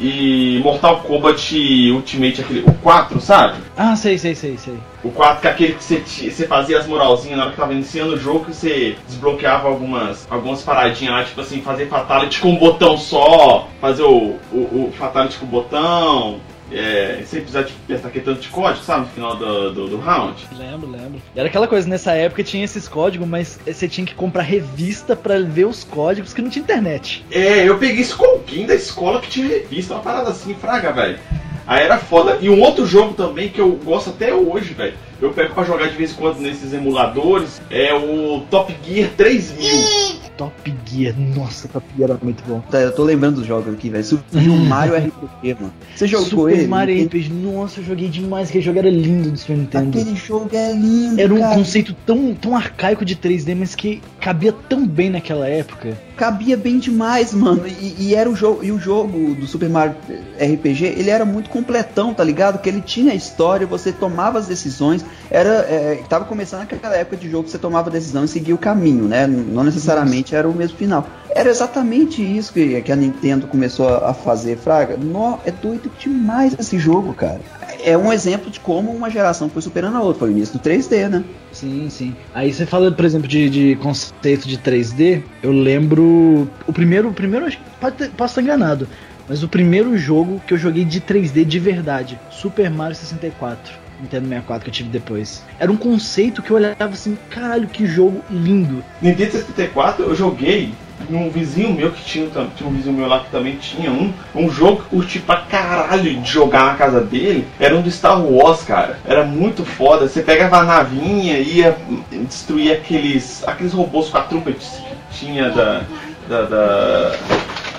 e 0.00 0.60
Mortal 0.62 1.00
Kombat 1.00 1.90
Ultimate, 1.90 2.40
aquele, 2.40 2.60
o 2.60 2.72
4, 2.74 3.20
sabe? 3.20 3.58
Ah, 3.76 3.96
sei, 3.96 4.16
sei, 4.16 4.34
sei, 4.34 4.56
sei. 4.56 4.74
O 5.02 5.10
4 5.10 5.40
que 5.40 5.46
é 5.48 5.50
aquele 5.50 5.72
que 5.74 5.82
você, 5.82 5.98
você 5.98 6.46
fazia 6.46 6.78
as 6.78 6.86
moralzinhas 6.86 7.36
na 7.36 7.44
hora 7.44 7.52
que 7.52 7.58
tava 7.58 7.72
iniciando 7.72 8.14
o 8.14 8.18
jogo, 8.18 8.44
que 8.44 8.54
você 8.54 8.96
desbloqueava 9.08 9.68
algumas, 9.68 10.26
algumas 10.30 10.62
paradinhas 10.62 11.14
lá, 11.14 11.24
tipo 11.24 11.40
assim, 11.40 11.60
fazer 11.62 11.86
Fatality 11.86 12.40
com 12.40 12.50
um 12.50 12.56
botão 12.56 12.96
só, 12.96 13.68
fazer 13.80 14.02
o, 14.02 14.36
o, 14.52 14.56
o 14.56 14.92
Fatality 14.96 15.38
com 15.38 15.46
o 15.46 15.48
botão, 15.48 16.40
é, 16.72 17.22
sem 17.26 17.40
precisar 17.40 17.62
de 17.62 17.72
apertar 17.84 18.08
aquele 18.08 18.24
tanto 18.24 18.40
de 18.40 18.48
código, 18.48 18.84
sabe, 18.84 19.00
no 19.02 19.06
final 19.08 19.36
do, 19.36 19.72
do, 19.72 19.88
do, 19.88 19.98
round. 19.98 20.46
Lembro, 20.56 20.90
lembro. 20.90 21.20
Era 21.34 21.48
aquela 21.48 21.66
coisa, 21.66 21.88
nessa 21.88 22.12
época 22.12 22.42
tinha 22.44 22.64
esses 22.64 22.86
códigos, 22.86 23.26
mas 23.26 23.58
você 23.66 23.88
tinha 23.88 24.06
que 24.06 24.14
comprar 24.14 24.42
revista 24.42 25.16
para 25.16 25.40
ver 25.40 25.66
os 25.66 25.84
códigos 25.84 26.32
que 26.32 26.42
não 26.42 26.50
tinha 26.50 26.62
internet. 26.62 27.24
É, 27.30 27.68
eu 27.68 27.78
peguei 27.78 28.02
esse 28.02 28.14
alguém 28.48 28.66
da 28.66 28.74
escola 28.74 29.20
que 29.20 29.28
tinha 29.28 29.46
revista, 29.46 29.94
uma 29.94 30.02
parada 30.02 30.30
assim, 30.30 30.54
fraga, 30.54 30.92
velho. 30.92 31.18
Aí 31.66 31.84
era 31.84 31.98
foda. 31.98 32.38
E 32.40 32.48
um 32.48 32.60
outro 32.60 32.86
jogo 32.86 33.12
também 33.12 33.50
que 33.50 33.60
eu 33.60 33.72
gosto 33.84 34.10
até 34.10 34.32
hoje, 34.32 34.72
velho. 34.72 34.94
Eu 35.20 35.32
pego 35.32 35.52
pra 35.52 35.64
jogar 35.64 35.88
de 35.88 35.96
vez 35.96 36.12
em 36.12 36.14
quando 36.14 36.38
nesses 36.38 36.72
emuladores. 36.72 37.60
É 37.70 37.92
o 37.92 38.42
Top 38.50 38.74
Gear 38.84 39.10
3000. 39.16 40.28
Top 40.38 40.74
Gear, 40.86 41.14
nossa, 41.18 41.66
Top 41.66 41.84
Gear 41.96 42.10
era 42.10 42.18
muito 42.22 42.44
bom. 42.46 42.60
Tá, 42.70 42.78
eu 42.78 42.94
tô 42.94 43.02
lembrando 43.02 43.36
dos 43.36 43.46
jogos 43.46 43.74
aqui, 43.74 43.90
velho. 43.90 44.04
Super 44.04 44.40
Mario 44.40 44.94
RPG, 45.08 45.54
mano. 45.60 45.72
Você 45.96 46.06
jogou 46.06 46.26
Super 46.26 46.52
ele? 46.52 46.56
Super 46.60 46.68
Mario 46.68 47.04
RPG, 47.06 47.30
nossa, 47.30 47.80
eu 47.80 47.84
joguei 47.84 48.08
demais. 48.08 48.48
Aquele 48.48 48.62
jogo 48.62 48.78
era 48.78 48.88
lindo 48.88 49.32
do 49.32 49.36
Super 49.36 49.56
Nintendo. 49.56 49.98
Aquele 49.98 50.14
jogo 50.14 50.48
é 50.52 50.72
lindo. 50.72 51.20
Era 51.20 51.34
um 51.34 51.40
cara. 51.40 51.56
conceito 51.56 51.94
tão, 52.06 52.32
tão 52.36 52.56
arcaico 52.56 53.04
de 53.04 53.16
3D, 53.16 53.56
mas 53.56 53.74
que 53.74 54.00
cabia 54.20 54.52
tão 54.52 54.86
bem 54.86 55.10
naquela 55.10 55.48
época. 55.48 55.98
Cabia 56.16 56.56
bem 56.56 56.78
demais, 56.78 57.34
mano. 57.34 57.66
E, 57.66 57.96
e 57.98 58.14
era 58.14 58.30
o 58.30 58.36
jogo. 58.36 58.62
E 58.62 58.70
o 58.70 58.78
jogo 58.78 59.34
do 59.34 59.46
Super 59.46 59.68
Mario 59.68 59.96
RPG, 60.40 60.84
ele 60.84 61.10
era 61.10 61.24
muito 61.24 61.50
completão, 61.50 62.14
tá 62.14 62.22
ligado? 62.22 62.60
Que 62.60 62.68
ele 62.68 62.80
tinha 62.80 63.12
história, 63.12 63.66
você 63.66 63.90
tomava 63.90 64.38
as 64.38 64.46
decisões. 64.46 65.04
Era. 65.30 65.50
É, 65.68 66.02
tava 66.08 66.24
começando 66.24 66.62
aquela 66.62 66.96
época 66.96 67.16
de 67.16 67.30
jogo 67.30 67.44
que 67.44 67.50
você 67.50 67.58
tomava 67.58 67.90
decisão 67.90 68.24
e 68.24 68.28
seguia 68.28 68.54
o 68.54 68.58
caminho, 68.58 69.04
né? 69.04 69.26
Não 69.26 69.64
necessariamente 69.64 70.34
era 70.34 70.48
o 70.48 70.54
mesmo 70.54 70.76
final. 70.76 71.06
Era 71.30 71.50
exatamente 71.50 72.22
isso 72.22 72.52
que, 72.52 72.80
que 72.80 72.90
a 72.90 72.96
Nintendo 72.96 73.46
começou 73.46 73.88
a 73.88 74.14
fazer, 74.14 74.56
Fraga. 74.56 74.96
No, 74.96 75.38
é 75.44 75.50
doido 75.50 75.90
demais 75.98 76.56
esse 76.58 76.78
jogo, 76.78 77.12
cara. 77.14 77.40
É 77.84 77.96
um 77.96 78.12
exemplo 78.12 78.50
de 78.50 78.58
como 78.58 78.90
uma 78.90 79.10
geração 79.10 79.48
foi 79.48 79.62
superando 79.62 79.96
a 79.96 80.02
outra. 80.02 80.20
Foi 80.20 80.30
o 80.30 80.32
início 80.32 80.58
do 80.58 80.64
3D, 80.64 81.08
né? 81.08 81.24
Sim, 81.52 81.88
sim. 81.90 82.16
Aí 82.34 82.52
você 82.52 82.66
fala, 82.66 82.90
por 82.90 83.04
exemplo, 83.04 83.28
de, 83.28 83.48
de 83.48 83.76
conceito 83.76 84.48
de 84.48 84.58
3D. 84.58 85.22
Eu 85.42 85.52
lembro. 85.52 86.48
O 86.66 86.72
primeiro. 86.72 87.08
O 87.08 87.12
primeiro 87.12 87.46
pode 87.80 87.96
ter, 87.96 88.10
posso 88.10 88.32
estar 88.32 88.42
enganado. 88.42 88.88
Mas 89.28 89.42
o 89.42 89.48
primeiro 89.48 89.96
jogo 89.96 90.40
que 90.46 90.54
eu 90.54 90.58
joguei 90.58 90.84
de 90.84 91.00
3D 91.00 91.44
de 91.44 91.58
verdade, 91.58 92.18
Super 92.30 92.70
Mario 92.70 92.96
64. 92.96 93.87
Nintendo 94.00 94.28
64 94.28 94.64
que 94.64 94.70
eu 94.70 94.74
tive 94.74 94.88
depois. 94.88 95.42
Era 95.58 95.70
um 95.70 95.76
conceito 95.76 96.42
que 96.42 96.50
eu 96.50 96.56
olhava 96.56 96.92
assim, 96.92 97.16
caralho, 97.30 97.68
que 97.68 97.86
jogo 97.86 98.22
lindo. 98.30 98.84
Nintendo 99.00 99.32
64 99.32 100.04
eu 100.04 100.14
joguei 100.14 100.72
um 101.10 101.30
vizinho 101.30 101.72
meu 101.72 101.92
que 101.92 102.04
tinha, 102.04 102.28
tinha 102.56 102.68
um 102.68 102.72
vizinho 102.72 102.94
meu 102.94 103.06
lá 103.06 103.20
que 103.20 103.30
também 103.30 103.56
tinha 103.56 103.90
um, 103.90 104.12
um 104.34 104.50
jogo 104.50 104.82
que 104.82 104.88
curti 104.90 105.18
pra 105.20 105.42
caralho 105.42 106.20
de 106.20 106.30
jogar 106.30 106.66
na 106.66 106.74
casa 106.74 107.00
dele, 107.00 107.46
era 107.58 107.76
um 107.76 107.82
do 107.82 107.90
Star 107.90 108.20
Wars, 108.20 108.62
cara. 108.62 108.98
Era 109.06 109.24
muito 109.24 109.64
foda. 109.64 110.08
Você 110.08 110.22
pegava 110.22 110.58
a 110.58 110.64
navinha 110.64 111.38
e 111.38 111.58
ia 111.58 111.76
destruir 112.10 112.72
aqueles, 112.72 113.46
aqueles 113.46 113.72
robôs 113.72 114.08
com 114.08 114.18
a 114.18 114.22
trupa 114.22 114.52
que 114.52 114.66
tinha 115.12 115.50
da, 115.50 115.82
da, 116.28 116.42
da 116.42 117.12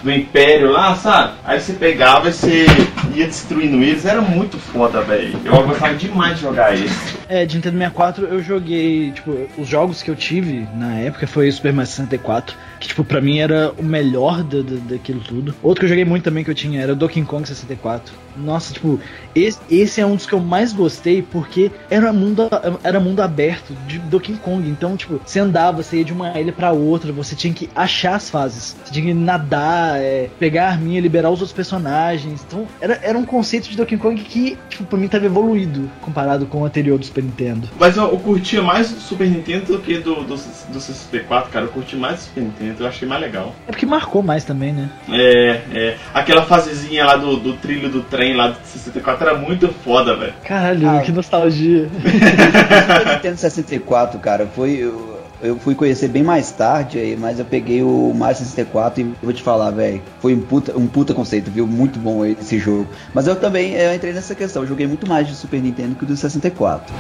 do 0.02 0.12
Império 0.12 0.72
lá, 0.72 0.96
sabe? 0.96 1.34
Aí 1.44 1.60
você 1.60 1.74
pegava 1.74 2.30
e 2.30 2.34
você 2.34 2.66
ia 3.14 3.28
destruindo 3.28 3.78
eles, 3.84 4.06
era 4.06 4.22
muito 4.22 4.58
foda, 4.58 5.02
velho. 5.02 5.40
Eu 5.44 5.68
gostava 5.68 5.94
demais 5.94 6.36
de 6.36 6.42
jogar 6.42 6.74
esse. 6.74 7.18
É, 7.28 7.46
de 7.46 7.56
Nintendo 7.56 7.78
64 7.78 8.26
eu 8.26 8.42
joguei, 8.42 9.12
tipo, 9.12 9.48
os 9.58 9.68
jogos 9.68 10.02
que 10.02 10.10
eu 10.10 10.16
tive 10.16 10.68
na 10.76 10.96
época 10.96 11.28
foi 11.28 11.52
Super 11.52 11.74
Mario 11.74 11.92
64 11.92 12.56
que, 12.80 12.88
tipo, 12.88 13.04
pra 13.04 13.20
mim 13.20 13.40
era 13.40 13.74
o 13.78 13.84
melhor 13.84 14.42
da, 14.42 14.62
da, 14.62 14.76
daquilo 14.90 15.20
tudo. 15.20 15.54
Outro 15.62 15.82
que 15.82 15.86
eu 15.86 15.90
joguei 15.90 16.06
muito 16.06 16.24
também 16.24 16.44
que 16.44 16.50
eu 16.50 16.56
tinha 16.56 16.82
era 16.82 16.96
Donkey 16.96 17.24
Kong 17.24 17.46
64. 17.46 18.14
Nossa, 18.38 18.74
tipo, 18.74 19.00
esse, 19.36 19.60
esse 19.70 20.00
é 20.00 20.06
um 20.06 20.16
dos 20.16 20.26
que 20.26 20.34
eu 20.34 20.40
mais 20.40 20.72
gostei 20.72 21.22
porque 21.22 21.72
era 21.90 22.14
mundo, 22.14 22.50
era 22.84 23.00
mundo 23.00 23.22
aberto 23.22 23.74
de 23.86 24.00
Donkey 24.00 24.36
Kong. 24.38 24.68
Então, 24.70 24.96
tipo, 24.96 25.20
você 25.26 25.40
andava, 25.40 25.84
você 25.84 25.98
ia 25.98 26.06
de 26.06 26.14
uma 26.14 26.40
ilha 26.40 26.54
para 26.54 26.72
outra, 26.72 27.12
você 27.12 27.36
tinha 27.36 27.54
que 27.54 27.70
achar 27.76 28.16
as 28.16 28.30
fases. 28.30 28.78
Você 28.86 28.94
tinha 28.94 29.08
que 29.08 29.14
nadar, 29.14 30.00
é, 30.00 30.30
pegar 30.40 30.68
a 30.68 30.70
arminha, 30.70 31.02
liberar 31.02 31.30
os 31.30 31.42
outros 31.42 31.52
personagens. 31.52 32.46
Então, 32.48 32.66
era, 32.80 32.89
era 33.02 33.18
um 33.18 33.26
conceito 33.26 33.70
de 33.70 33.78
Donkey 33.78 33.98
Kong 33.98 34.22
que, 34.22 34.58
tipo, 34.70 34.84
pra 34.84 34.98
mim 34.98 35.08
tava 35.08 35.26
evoluído 35.26 35.90
comparado 36.02 36.46
com 36.46 36.62
o 36.62 36.66
anterior 36.66 36.98
do 36.98 37.06
Super 37.06 37.24
Nintendo. 37.24 37.68
Mas 37.80 37.98
eu, 37.98 38.04
eu 38.04 38.18
curtia 38.18 38.62
mais 38.62 38.92
do 38.92 39.00
Super 39.00 39.30
Nintendo 39.30 39.74
do 39.74 39.80
que 39.80 39.98
do, 40.00 40.24
do, 40.24 40.36
do 40.36 40.80
64, 40.80 41.52
cara. 41.52 41.66
Eu 41.66 41.70
curti 41.70 41.96
mais 41.96 42.16
do 42.16 42.22
Super 42.22 42.44
Nintendo 42.44 42.84
eu 42.84 42.88
achei 42.88 43.08
mais 43.08 43.22
legal. 43.22 43.56
É 43.68 43.72
porque 43.72 43.86
marcou 43.86 44.22
mais 44.22 44.44
também, 44.44 44.74
né? 44.74 44.90
É, 45.10 45.62
é. 45.74 45.98
Aquela 46.14 46.44
fasezinha 46.44 47.06
lá 47.06 47.16
do, 47.16 47.38
do 47.38 47.54
trilho 47.54 47.90
do 47.90 48.02
trem 48.02 48.36
lá 48.36 48.50
do 48.50 48.58
64 48.64 49.28
era 49.28 49.38
muito 49.38 49.68
foda, 49.68 50.16
velho. 50.16 50.34
Caralho, 50.44 50.90
ah, 50.90 51.02
que 51.02 51.12
nostalgia. 51.12 51.90
o 53.06 53.14
Nintendo 53.14 53.38
64, 53.38 54.20
cara, 54.20 54.48
foi. 54.48 54.72
Eu, 54.72 55.19
eu 55.42 55.58
fui 55.58 55.76
conhecer 55.76 56.08
bem 56.08 56.24
mais 56.24 56.52
tarde 56.52 57.00
aí, 57.00 57.16
mas 57.16 57.40
eu 57.40 57.46
peguei 57.46 57.82
o 57.82 58.14
Mario 58.14 58.38
64 58.38 59.02
e 59.02 59.14
vou 59.24 59.34
te 59.34 59.44
falar, 59.44 59.72
velho, 59.72 60.02
foi 60.20 60.34
um 60.34 60.42
puta, 60.42 60.78
um 60.78 60.88
puta 60.88 61.14
conceito, 61.14 61.50
viu? 61.50 61.66
Muito 61.66 62.00
bom 62.00 62.26
esse 62.26 62.60
jogo. 62.60 62.88
Mas 63.14 63.28
eu 63.28 63.36
também 63.36 63.74
eu 63.74 63.94
entrei 63.94 64.14
nessa 64.14 64.36
questão, 64.36 64.64
eu 64.64 64.68
joguei 64.68 64.88
muito 64.88 65.08
mais 65.08 65.28
de 65.28 65.36
Super 65.36 65.62
Nintendo 65.62 65.96
que 65.96 66.06
do 66.06 66.16
64. 66.16 66.94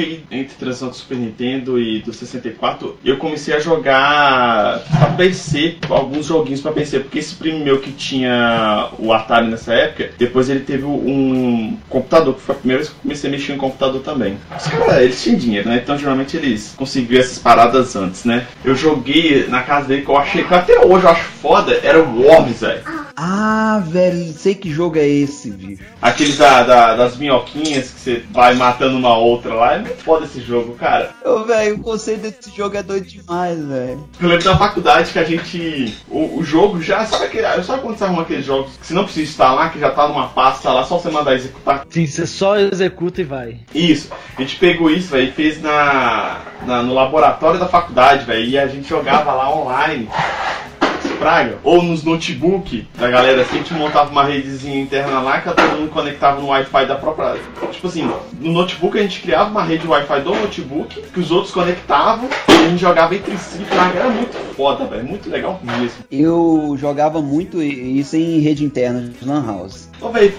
Época 0.00 0.22
entre 0.30 0.56
transição 0.56 0.88
do 0.88 0.96
Super 0.96 1.18
Nintendo 1.18 1.80
e 1.80 2.00
do 2.00 2.12
64, 2.12 2.98
eu 3.04 3.16
comecei 3.16 3.54
a 3.54 3.60
jogar 3.60 4.80
pra 4.90 5.06
PC, 5.16 5.76
alguns 5.88 6.26
joguinhos 6.26 6.60
pra 6.60 6.72
PC, 6.72 7.00
porque 7.00 7.18
esse 7.18 7.34
primo 7.34 7.64
meu 7.64 7.80
que 7.80 7.92
tinha 7.92 8.90
o 8.98 9.12
Atari 9.12 9.48
nessa 9.48 9.72
época, 9.74 10.10
depois 10.18 10.48
ele 10.48 10.60
teve 10.60 10.84
um 10.84 11.76
computador, 11.88 12.34
que 12.34 12.40
foi 12.40 12.54
a 12.54 12.58
primeira 12.58 12.82
vez 12.82 12.90
que 12.90 12.96
eu 12.96 13.02
comecei 13.02 13.28
a 13.28 13.32
mexer 13.32 13.52
em 13.52 13.58
computador 13.58 14.00
também. 14.02 14.38
Os 14.56 14.66
caras, 14.66 15.02
eles 15.02 15.22
tinham 15.22 15.38
dinheiro, 15.38 15.68
né? 15.68 15.80
Então 15.82 15.98
geralmente 15.98 16.36
eles 16.36 16.74
conseguiam 16.76 17.20
essas 17.20 17.38
paradas 17.38 17.96
antes, 17.96 18.24
né? 18.24 18.46
Eu 18.64 18.74
joguei 18.74 19.46
na 19.48 19.62
casa 19.62 19.88
dele 19.88 20.02
que 20.02 20.10
eu 20.10 20.16
achei, 20.16 20.44
que 20.44 20.54
até 20.54 20.78
hoje 20.78 21.04
eu 21.04 21.10
acho 21.10 21.24
foda, 21.24 21.78
era 21.82 22.00
o 22.00 22.22
Worms, 22.22 22.60
velho. 22.60 23.09
Ah, 23.22 23.82
velho, 23.86 24.32
sei 24.32 24.54
que 24.54 24.72
jogo 24.72 24.96
é 24.96 25.06
esse, 25.06 25.50
bicho. 25.50 25.82
Aqueles 26.00 26.38
da, 26.38 26.62
da, 26.62 26.96
das 26.96 27.18
minhoquinhas 27.18 27.90
que 27.90 28.00
você 28.00 28.24
vai 28.30 28.54
matando 28.54 28.96
uma 28.96 29.14
outra 29.14 29.52
lá. 29.52 29.74
É 29.74 29.78
muito 29.78 30.02
foda 30.02 30.24
esse 30.24 30.40
jogo, 30.40 30.74
cara. 30.76 31.10
Ô, 31.22 31.44
velho, 31.44 31.76
o 31.76 31.80
conceito 31.80 32.22
desse 32.22 32.56
jogo 32.56 32.78
é 32.78 32.82
doido 32.82 33.06
demais, 33.06 33.62
velho. 33.62 34.08
Eu 34.18 34.26
lembro 34.26 34.44
da 34.44 34.56
faculdade 34.56 35.12
que 35.12 35.18
a 35.18 35.24
gente. 35.24 35.98
O, 36.08 36.38
o 36.38 36.42
jogo 36.42 36.80
já. 36.80 37.04
Sabe, 37.04 37.26
aquele, 37.26 37.62
sabe 37.62 37.82
quando 37.82 37.98
você 37.98 38.04
arruma 38.04 38.22
aqueles 38.22 38.46
jogos 38.46 38.74
que 38.78 38.86
você 38.86 38.94
não 38.94 39.04
precisa 39.04 39.30
instalar, 39.30 39.70
que 39.70 39.78
já 39.78 39.90
tá 39.90 40.08
numa 40.08 40.28
pasta 40.28 40.72
lá, 40.72 40.82
só 40.84 40.96
você 40.96 41.10
mandar 41.10 41.34
executar? 41.34 41.84
Sim, 41.90 42.06
você 42.06 42.26
só 42.26 42.56
executa 42.56 43.20
e 43.20 43.24
vai. 43.24 43.58
Isso. 43.74 44.08
A 44.38 44.40
gente 44.40 44.56
pegou 44.56 44.90
isso, 44.90 45.10
velho, 45.10 45.28
e 45.28 45.32
fez 45.32 45.60
na, 45.60 46.38
na, 46.64 46.82
no 46.82 46.94
laboratório 46.94 47.60
da 47.60 47.68
faculdade, 47.68 48.24
velho, 48.24 48.48
e 48.48 48.58
a 48.58 48.66
gente 48.66 48.88
jogava 48.88 49.30
lá 49.34 49.54
online. 49.54 50.08
Praga, 51.20 51.58
ou 51.62 51.82
nos 51.82 52.02
notebook 52.02 52.88
da 52.98 53.10
galera 53.10 53.42
assim, 53.42 53.56
a 53.56 53.58
gente 53.58 53.74
montava 53.74 54.10
uma 54.10 54.24
redezinha 54.24 54.80
interna 54.80 55.20
lá 55.20 55.38
que 55.38 55.50
todo 55.50 55.76
mundo 55.76 55.90
conectava 55.90 56.40
no 56.40 56.46
Wi-Fi 56.46 56.86
da 56.86 56.94
própria. 56.94 57.38
Tipo 57.70 57.88
assim, 57.88 58.10
no 58.40 58.52
notebook 58.52 58.98
a 58.98 59.02
gente 59.02 59.20
criava 59.20 59.50
uma 59.50 59.62
rede 59.62 59.86
Wi-Fi 59.86 60.22
do 60.22 60.34
notebook 60.34 61.02
que 61.12 61.20
os 61.20 61.30
outros 61.30 61.52
conectavam 61.52 62.26
e 62.48 62.52
a 62.52 62.68
gente 62.70 62.80
jogava 62.80 63.14
entre 63.14 63.36
si. 63.36 63.58
Praga, 63.64 63.98
era 63.98 64.08
muito 64.08 64.34
foda, 64.56 64.86
velho, 64.86 65.04
muito 65.04 65.28
legal 65.28 65.60
mesmo. 65.62 66.02
Eu 66.10 66.74
jogava 66.78 67.20
muito 67.20 67.62
isso 67.62 68.16
em 68.16 68.40
rede 68.40 68.64
interna 68.64 69.02
de 69.02 69.28
Lan 69.28 69.44
House. 69.46 69.90
Ô, 70.00 70.08
velho, 70.08 70.32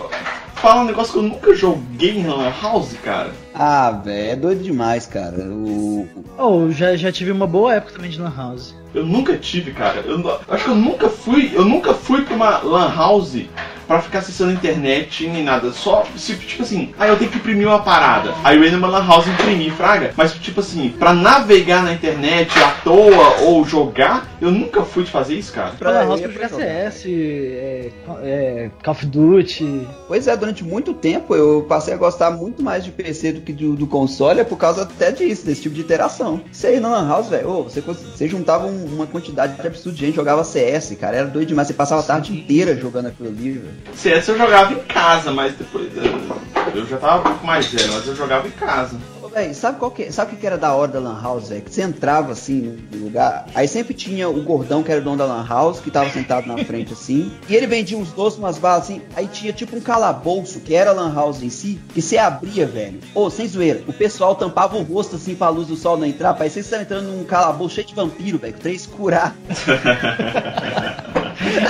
fala 0.55 0.81
um 0.81 0.85
negócio 0.85 1.13
que 1.13 1.19
eu 1.19 1.23
nunca 1.23 1.53
joguei 1.53 2.17
em 2.17 2.25
Lan 2.25 2.51
House, 2.59 2.95
cara. 3.03 3.29
Ah, 3.53 3.91
velho, 3.91 4.31
é 4.31 4.35
doido 4.35 4.63
demais, 4.63 5.05
cara. 5.05 5.37
O... 5.43 6.07
Oh, 6.39 6.71
já, 6.71 6.95
já 6.95 7.11
tive 7.11 7.31
uma 7.31 7.45
boa 7.45 7.75
época 7.75 7.93
também 7.93 8.09
de 8.09 8.19
Lan 8.19 8.33
House. 8.35 8.80
Eu 8.93 9.05
nunca 9.05 9.37
tive, 9.37 9.71
cara. 9.71 10.01
Eu, 10.01 10.41
acho 10.49 10.65
que 10.65 10.69
eu 10.69 10.75
nunca 10.75 11.09
fui. 11.09 11.51
Eu 11.53 11.63
nunca 11.63 11.93
fui 11.93 12.23
pra 12.23 12.35
uma 12.35 12.57
Lan 12.59 12.93
House 12.93 13.45
pra 13.91 14.01
ficar 14.01 14.19
acessando 14.19 14.51
a 14.51 14.53
internet 14.53 15.27
nem 15.27 15.43
nada. 15.43 15.71
Só, 15.73 16.03
tipo 16.25 16.63
assim, 16.63 16.93
aí 16.97 17.09
eu 17.09 17.17
tenho 17.17 17.29
que 17.29 17.37
imprimir 17.37 17.67
uma 17.67 17.83
parada. 17.83 18.33
Aí 18.41 18.55
eu 18.55 18.71
numa 18.71 18.87
Lan 18.87 19.05
House 19.05 19.27
imprimir, 19.27 19.73
fraga. 19.73 20.13
Mas, 20.15 20.33
tipo 20.33 20.61
assim, 20.61 20.89
pra 20.97 21.13
navegar 21.13 21.83
na 21.83 21.91
internet 21.91 22.57
à 22.57 22.71
toa 22.83 23.41
ou 23.41 23.65
jogar, 23.65 24.31
eu 24.39 24.49
nunca 24.49 24.83
fui 24.83 25.03
de 25.03 25.11
fazer 25.11 25.35
isso, 25.35 25.51
cara. 25.51 25.71
Pra 25.77 25.91
Lan 25.91 26.07
House 26.07 26.21
pra 26.21 26.31
jogar 26.31 26.49
CS, 26.49 27.05
é, 27.05 27.91
é, 28.23 28.71
Call 28.81 28.93
of 28.93 29.05
Duty. 29.05 29.87
Pois 30.07 30.25
é, 30.25 30.37
durante 30.37 30.63
muito 30.63 30.93
tempo 30.93 31.35
eu 31.35 31.65
passei 31.67 31.93
a 31.93 31.97
gostar 31.97 32.31
muito 32.31 32.63
mais 32.63 32.85
de 32.85 32.91
PC 32.91 33.33
do 33.33 33.41
que 33.41 33.51
do, 33.51 33.75
do 33.75 33.87
console, 33.87 34.39
é 34.39 34.43
por 34.45 34.57
causa 34.57 34.83
até 34.83 35.11
disso, 35.11 35.45
desse 35.45 35.63
tipo 35.63 35.75
de 35.75 35.81
interação. 35.81 36.41
Você 36.49 36.79
na 36.79 36.87
Lan 36.87 37.09
House, 37.09 37.27
velho, 37.27 37.49
oh, 37.49 37.63
você, 37.63 37.81
você 37.81 38.27
juntava 38.27 38.67
um, 38.67 38.85
uma 38.85 39.05
quantidade 39.05 39.61
de 39.61 39.67
absurda 39.67 39.97
de 39.97 40.05
gente, 40.05 40.15
jogava 40.15 40.45
CS, 40.45 40.95
cara, 40.99 41.17
era 41.17 41.27
doido 41.27 41.49
demais. 41.49 41.67
Você 41.67 41.73
passava 41.73 42.01
a 42.01 42.05
tarde 42.05 42.31
inteira 42.31 42.75
jogando 42.77 43.07
aquilo 43.07 43.29
ali, 43.29 43.51
velho. 43.51 43.80
CS 43.93 44.27
eu 44.29 44.37
jogava 44.37 44.73
em 44.73 44.79
casa, 44.79 45.31
mas 45.31 45.53
depois 45.53 45.89
eu, 45.95 46.75
eu 46.75 46.87
já 46.87 46.97
tava 46.97 47.19
um 47.19 47.23
pouco 47.23 47.45
mais 47.45 47.67
velho, 47.67 47.93
mas 47.93 48.07
eu 48.07 48.15
jogava 48.15 48.47
em 48.47 48.51
casa. 48.51 48.97
Véi, 49.33 49.53
sabe 49.53 49.79
qual 49.79 49.89
que, 49.89 50.11
sabe 50.11 50.35
o 50.35 50.37
que 50.37 50.45
era 50.45 50.57
da 50.57 50.73
hora 50.75 50.91
da 50.91 50.99
Lan 50.99 51.21
House, 51.21 51.47
velho? 51.47 51.61
Que 51.61 51.73
você 51.73 51.83
entrava 51.83 52.33
assim 52.33 52.77
no 52.91 53.05
lugar, 53.05 53.47
aí 53.55 53.65
sempre 53.65 53.93
tinha 53.93 54.27
o 54.29 54.43
gordão 54.43 54.83
que 54.83 54.91
era 54.91 54.99
o 54.99 55.03
dono 55.03 55.17
da 55.17 55.25
Lan 55.25 55.47
House, 55.47 55.79
que 55.79 55.89
tava 55.89 56.09
sentado 56.09 56.47
na 56.47 56.57
frente 56.65 56.91
assim, 56.91 57.31
e 57.47 57.55
ele 57.55 57.65
vendia 57.65 57.97
uns 57.97 58.11
doces, 58.11 58.37
umas 58.37 58.57
balas 58.57 58.83
assim, 58.83 59.01
aí 59.15 59.27
tinha 59.27 59.53
tipo 59.53 59.77
um 59.77 59.79
calabouço, 59.79 60.59
que 60.59 60.75
era 60.75 60.89
a 60.89 60.93
Lan 60.93 61.13
House 61.13 61.41
em 61.41 61.49
si, 61.49 61.79
que 61.93 62.01
você 62.01 62.17
abria, 62.17 62.65
velho. 62.67 62.99
Ô, 63.15 63.29
sem 63.29 63.47
zoeira, 63.47 63.81
o 63.87 63.93
pessoal 63.93 64.35
tampava 64.35 64.75
o 64.75 64.83
rosto 64.83 65.15
assim 65.15 65.33
pra 65.33 65.47
luz 65.47 65.67
do 65.67 65.77
sol 65.77 65.95
não 65.95 66.05
entrar, 66.05 66.33
parecia 66.33 66.61
que 66.61 66.67
você 66.67 66.75
entrando 66.75 67.07
num 67.07 67.23
calabouço 67.23 67.75
cheio 67.75 67.87
de 67.87 67.95
vampiro, 67.95 68.37
velho, 68.37 68.53
três 68.53 68.85
que 68.85 68.91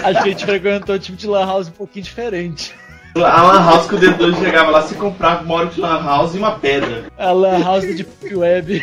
a 0.03 0.13
gente 0.23 0.45
frequentou 0.45 0.95
o 0.95 0.99
tipo 0.99 1.17
de 1.17 1.27
Lan 1.27 1.45
House 1.45 1.67
um 1.67 1.71
pouquinho 1.71 2.03
diferente. 2.03 2.73
A 3.15 3.41
Lan 3.41 3.65
House 3.65 3.87
que 3.87 3.95
o 3.95 3.99
dedo 3.99 4.17
2 4.17 4.37
chegava 4.37 4.71
lá, 4.71 4.81
se 4.83 4.95
comprava 4.95 5.43
uma 5.43 5.55
hora 5.55 5.65
de 5.67 5.81
Lan 5.81 6.03
House 6.03 6.33
e 6.33 6.37
uma 6.37 6.57
pedra. 6.57 7.05
A 7.17 7.31
Lan 7.31 7.63
House 7.63 7.83
de 7.83 8.05
Web. 8.33 8.81